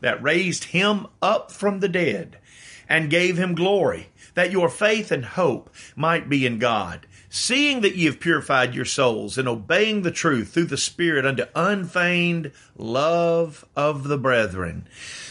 that 0.00 0.22
raised 0.22 0.64
him 0.64 1.06
up 1.22 1.52
from 1.52 1.80
the 1.80 1.88
dead 1.88 2.38
and 2.88 3.10
gave 3.10 3.36
him 3.36 3.54
glory, 3.54 4.08
that 4.34 4.52
your 4.52 4.68
faith 4.68 5.10
and 5.10 5.24
hope 5.24 5.74
might 5.94 6.28
be 6.28 6.46
in 6.46 6.58
God. 6.58 7.06
Seeing 7.38 7.82
that 7.82 7.96
ye 7.96 8.06
have 8.06 8.18
purified 8.18 8.74
your 8.74 8.86
souls 8.86 9.36
in 9.36 9.46
obeying 9.46 10.00
the 10.00 10.10
truth 10.10 10.54
through 10.54 10.64
the 10.64 10.78
Spirit 10.78 11.26
unto 11.26 11.44
unfeigned 11.54 12.50
love 12.78 13.62
of 13.76 14.04
the 14.04 14.16
brethren, 14.16 14.88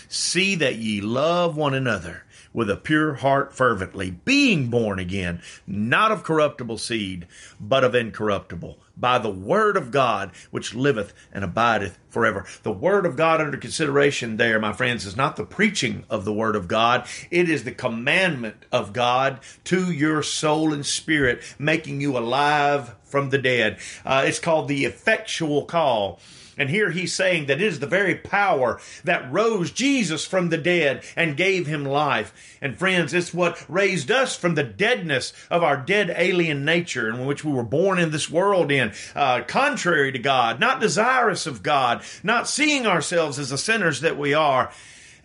see 0.08 0.54
that 0.54 0.76
ye 0.76 1.02
love 1.02 1.58
one 1.58 1.74
another 1.74 2.22
with 2.54 2.70
a 2.70 2.78
pure 2.78 3.16
heart 3.16 3.56
fervently, 3.56 4.12
being 4.12 4.68
born 4.68 5.00
again, 5.00 5.42
not 5.66 6.12
of 6.12 6.24
corruptible 6.24 6.78
seed, 6.78 7.26
but 7.60 7.84
of 7.84 7.96
incorruptible, 7.96 8.78
by 8.98 9.18
the 9.18 9.30
word 9.30 9.78
of 9.78 9.92
God, 9.92 10.32
which 10.52 10.74
liveth 10.74 11.14
and 11.32 11.44
abideth 11.44 11.98
forever. 12.10 12.46
The 12.64 12.72
word 12.72 13.06
of 13.06 13.16
God 13.16 13.42
under 13.42 13.58
consideration 13.58 14.38
there, 14.38 14.60
my 14.60 14.74
friends, 14.74 15.06
is 15.06 15.18
not 15.18 15.36
the 15.36 15.46
preaching 15.46 16.06
of 16.10 16.26
the 16.26 16.34
word 16.34 16.56
of 16.56 16.68
God. 16.68 17.08
It 17.30 17.50
is 17.50 17.64
the 17.64 17.72
commandment 17.72 18.66
of 18.72 18.94
God 18.94 19.40
to 19.66 19.92
your 19.92 20.24
soul 20.24 20.74
and 20.74 20.86
spirit, 20.86 21.44
making 21.60 22.02
you 22.02 22.18
alive 22.18 22.96
from 23.04 23.30
the 23.30 23.38
dead. 23.38 23.78
Uh, 24.06 24.24
it's 24.26 24.40
called 24.40 24.68
the 24.68 24.86
effectual 24.86 25.66
call. 25.66 26.20
And 26.58 26.70
here 26.70 26.92
he's 26.92 27.14
saying 27.14 27.48
that 27.48 27.62
it 27.62 27.68
is 27.68 27.80
the 27.80 27.88
very 27.88 28.16
power 28.16 28.80
that 29.04 29.32
rose 29.32 29.72
Jesus 29.72 30.26
from 30.26 30.50
the 30.50 30.58
dead 30.58 31.04
and 31.16 31.36
gave 31.38 31.68
him 31.68 31.84
life. 31.86 32.58
And 32.62 32.78
friends, 32.78 33.14
it's 33.14 33.34
what 33.34 33.64
raised 33.70 34.10
us 34.10 34.36
from 34.36 34.56
the 34.56 34.64
deadness 34.64 35.34
of 35.50 35.64
our 35.64 35.78
dead 35.78 36.14
alien 36.16 36.64
nature 36.64 37.10
in 37.10 37.26
which 37.26 37.44
we 37.44 37.52
were 37.52 37.64
born 37.64 38.00
in 38.00 38.12
this 38.12 38.30
world 38.30 38.72
in, 38.72 38.94
uh, 39.16 39.42
contrary 39.48 40.12
to 40.12 40.20
God, 40.20 40.60
not 40.60 40.80
desirous 40.80 41.46
of 41.46 41.64
God, 41.64 42.04
not 42.24 42.48
seeing 42.48 42.88
ourselves 42.88 43.38
as 43.38 43.50
the 43.50 43.58
sinners 43.58 44.02
that 44.02 44.18
we 44.18 44.34
are. 44.34 44.72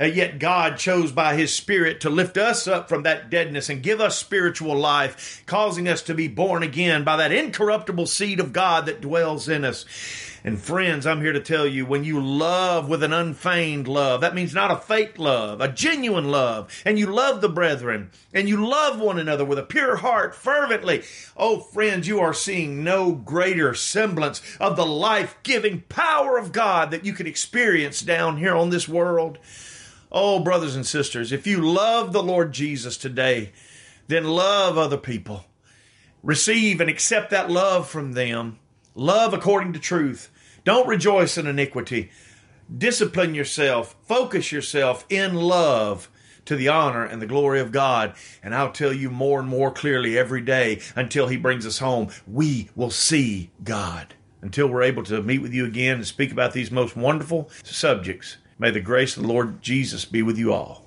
Uh, 0.00 0.06
yet 0.06 0.38
God 0.38 0.78
chose 0.78 1.12
by 1.12 1.36
His 1.36 1.54
Spirit 1.54 2.00
to 2.00 2.10
lift 2.10 2.38
us 2.38 2.66
up 2.66 2.88
from 2.88 3.02
that 3.02 3.28
deadness 3.28 3.68
and 3.68 3.82
give 3.82 4.00
us 4.00 4.16
spiritual 4.16 4.74
life, 4.74 5.42
causing 5.44 5.88
us 5.88 6.02
to 6.04 6.14
be 6.14 6.26
born 6.26 6.62
again 6.62 7.04
by 7.04 7.18
that 7.18 7.32
incorruptible 7.32 8.06
seed 8.06 8.40
of 8.40 8.54
God 8.54 8.86
that 8.86 9.02
dwells 9.02 9.46
in 9.46 9.62
us. 9.62 9.84
And 10.42 10.58
friends, 10.58 11.06
I'm 11.06 11.20
here 11.20 11.34
to 11.34 11.40
tell 11.40 11.66
you 11.66 11.84
when 11.84 12.02
you 12.02 12.18
love 12.18 12.88
with 12.88 13.02
an 13.02 13.12
unfeigned 13.12 13.86
love, 13.86 14.22
that 14.22 14.34
means 14.34 14.54
not 14.54 14.70
a 14.70 14.76
fake 14.76 15.18
love, 15.18 15.60
a 15.60 15.68
genuine 15.68 16.30
love, 16.30 16.72
and 16.86 16.98
you 16.98 17.06
love 17.06 17.42
the 17.42 17.48
brethren, 17.48 18.10
and 18.32 18.48
you 18.48 18.66
love 18.66 18.98
one 18.98 19.18
another 19.18 19.44
with 19.44 19.58
a 19.58 19.62
pure 19.62 19.96
heart 19.96 20.34
fervently. 20.34 21.02
Oh, 21.36 21.60
friends, 21.60 22.08
you 22.08 22.20
are 22.20 22.32
seeing 22.32 22.82
no 22.82 23.12
greater 23.12 23.74
semblance 23.74 24.40
of 24.58 24.76
the 24.76 24.86
life 24.86 25.36
giving 25.42 25.82
power 25.82 26.38
of 26.38 26.52
God 26.52 26.90
that 26.90 27.04
you 27.04 27.12
can 27.12 27.26
experience 27.26 28.00
down 28.00 28.38
here 28.38 28.56
on 28.56 28.70
this 28.70 28.88
world. 28.88 29.38
Oh, 30.10 30.38
brothers 30.40 30.74
and 30.74 30.86
sisters, 30.86 31.32
if 31.32 31.46
you 31.46 31.60
love 31.60 32.14
the 32.14 32.22
Lord 32.22 32.52
Jesus 32.52 32.96
today, 32.96 33.52
then 34.08 34.24
love 34.24 34.78
other 34.78 34.96
people. 34.96 35.44
Receive 36.22 36.80
and 36.80 36.88
accept 36.88 37.30
that 37.30 37.50
love 37.50 37.86
from 37.88 38.12
them 38.12 38.58
Love 38.94 39.32
according 39.32 39.72
to 39.72 39.78
truth. 39.78 40.30
Don't 40.64 40.88
rejoice 40.88 41.38
in 41.38 41.46
iniquity. 41.46 42.10
Discipline 42.76 43.34
yourself. 43.34 43.96
Focus 44.06 44.52
yourself 44.52 45.04
in 45.08 45.34
love 45.34 46.10
to 46.44 46.56
the 46.56 46.68
honor 46.68 47.04
and 47.04 47.22
the 47.22 47.26
glory 47.26 47.60
of 47.60 47.72
God. 47.72 48.14
And 48.42 48.54
I'll 48.54 48.72
tell 48.72 48.92
you 48.92 49.10
more 49.10 49.40
and 49.40 49.48
more 49.48 49.70
clearly 49.70 50.18
every 50.18 50.40
day 50.40 50.80
until 50.96 51.28
He 51.28 51.36
brings 51.36 51.66
us 51.66 51.78
home. 51.78 52.08
We 52.26 52.68
will 52.74 52.90
see 52.90 53.50
God. 53.62 54.14
Until 54.42 54.68
we're 54.68 54.82
able 54.82 55.02
to 55.04 55.22
meet 55.22 55.42
with 55.42 55.52
you 55.52 55.66
again 55.66 55.96
and 55.96 56.06
speak 56.06 56.32
about 56.32 56.52
these 56.52 56.70
most 56.70 56.96
wonderful 56.96 57.50
subjects, 57.62 58.38
may 58.58 58.70
the 58.70 58.80
grace 58.80 59.16
of 59.16 59.22
the 59.22 59.28
Lord 59.28 59.60
Jesus 59.62 60.04
be 60.04 60.22
with 60.22 60.38
you 60.38 60.52
all. 60.52 60.86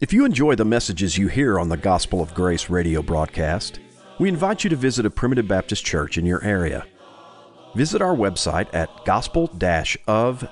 If 0.00 0.12
you 0.12 0.24
enjoy 0.24 0.54
the 0.54 0.64
messages 0.64 1.18
you 1.18 1.26
hear 1.26 1.58
on 1.58 1.70
the 1.70 1.76
Gospel 1.76 2.22
of 2.22 2.32
Grace 2.32 2.70
radio 2.70 3.02
broadcast, 3.02 3.80
we 4.20 4.28
invite 4.28 4.62
you 4.62 4.70
to 4.70 4.76
visit 4.76 5.04
a 5.04 5.10
Primitive 5.10 5.48
Baptist 5.48 5.84
church 5.84 6.16
in 6.16 6.24
your 6.24 6.40
area. 6.44 6.86
Visit 7.74 8.00
our 8.00 8.14
website 8.14 8.72
at 8.72 9.04
gospel 9.04 9.50
of 10.06 10.48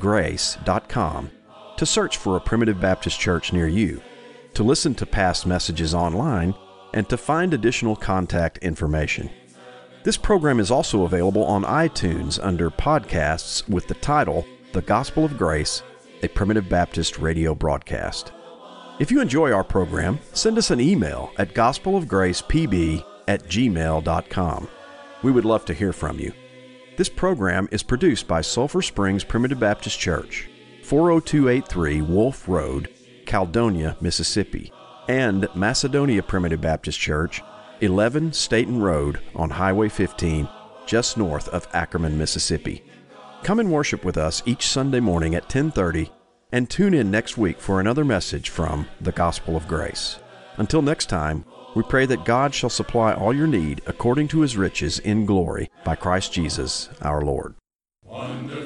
grace.com 0.00 1.30
to 1.76 1.86
search 1.86 2.16
for 2.16 2.36
a 2.36 2.40
Primitive 2.40 2.80
Baptist 2.80 3.20
church 3.20 3.52
near 3.52 3.68
you, 3.68 4.02
to 4.54 4.64
listen 4.64 4.96
to 4.96 5.06
past 5.06 5.46
messages 5.46 5.94
online, 5.94 6.52
and 6.92 7.08
to 7.08 7.16
find 7.16 7.54
additional 7.54 7.94
contact 7.94 8.58
information. 8.58 9.30
This 10.02 10.16
program 10.16 10.58
is 10.58 10.72
also 10.72 11.04
available 11.04 11.44
on 11.44 11.62
iTunes 11.62 12.40
under 12.42 12.68
podcasts 12.68 13.68
with 13.68 13.86
the 13.86 13.94
title 13.94 14.44
The 14.72 14.82
Gospel 14.82 15.24
of 15.24 15.38
Grace, 15.38 15.84
a 16.24 16.28
Primitive 16.28 16.68
Baptist 16.68 17.20
radio 17.20 17.54
broadcast. 17.54 18.32
If 18.98 19.12
you 19.12 19.20
enjoy 19.20 19.52
our 19.52 19.62
program, 19.62 20.18
send 20.32 20.58
us 20.58 20.72
an 20.72 20.80
email 20.80 21.30
at 21.38 21.54
gospelofgracepb 21.54 23.04
at 23.28 23.44
gmail.com. 23.44 24.68
We 25.22 25.30
would 25.30 25.44
love 25.44 25.64
to 25.66 25.74
hear 25.74 25.92
from 25.92 26.18
you. 26.18 26.32
This 26.96 27.08
program 27.08 27.68
is 27.70 27.84
produced 27.84 28.26
by 28.26 28.40
Sulphur 28.40 28.82
Springs 28.82 29.22
Primitive 29.22 29.60
Baptist 29.60 30.00
Church, 30.00 30.48
40283 30.82 32.02
Wolf 32.02 32.48
Road, 32.48 32.88
Caledonia, 33.24 33.96
Mississippi, 34.00 34.72
and 35.06 35.46
Macedonia 35.54 36.22
Primitive 36.24 36.60
Baptist 36.60 36.98
Church, 36.98 37.40
11 37.80 38.32
Staten 38.32 38.82
Road 38.82 39.20
on 39.36 39.50
Highway 39.50 39.88
15, 39.88 40.48
just 40.86 41.16
north 41.16 41.48
of 41.50 41.68
Ackerman, 41.72 42.18
Mississippi. 42.18 42.82
Come 43.44 43.60
and 43.60 43.70
worship 43.70 44.04
with 44.04 44.16
us 44.16 44.42
each 44.44 44.66
Sunday 44.66 44.98
morning 44.98 45.36
at 45.36 45.44
1030 45.44 46.10
and 46.52 46.68
tune 46.68 46.94
in 46.94 47.10
next 47.10 47.36
week 47.36 47.60
for 47.60 47.80
another 47.80 48.04
message 48.04 48.48
from 48.48 48.88
the 49.00 49.12
Gospel 49.12 49.56
of 49.56 49.68
Grace. 49.68 50.18
Until 50.56 50.82
next 50.82 51.06
time, 51.06 51.44
we 51.74 51.82
pray 51.82 52.06
that 52.06 52.24
God 52.24 52.54
shall 52.54 52.70
supply 52.70 53.12
all 53.12 53.34
your 53.34 53.46
need 53.46 53.82
according 53.86 54.28
to 54.28 54.40
his 54.40 54.56
riches 54.56 54.98
in 54.98 55.26
glory 55.26 55.70
by 55.84 55.94
Christ 55.94 56.32
Jesus 56.32 56.88
our 57.02 57.22
Lord. 57.22 57.54
Wonderful. 58.04 58.57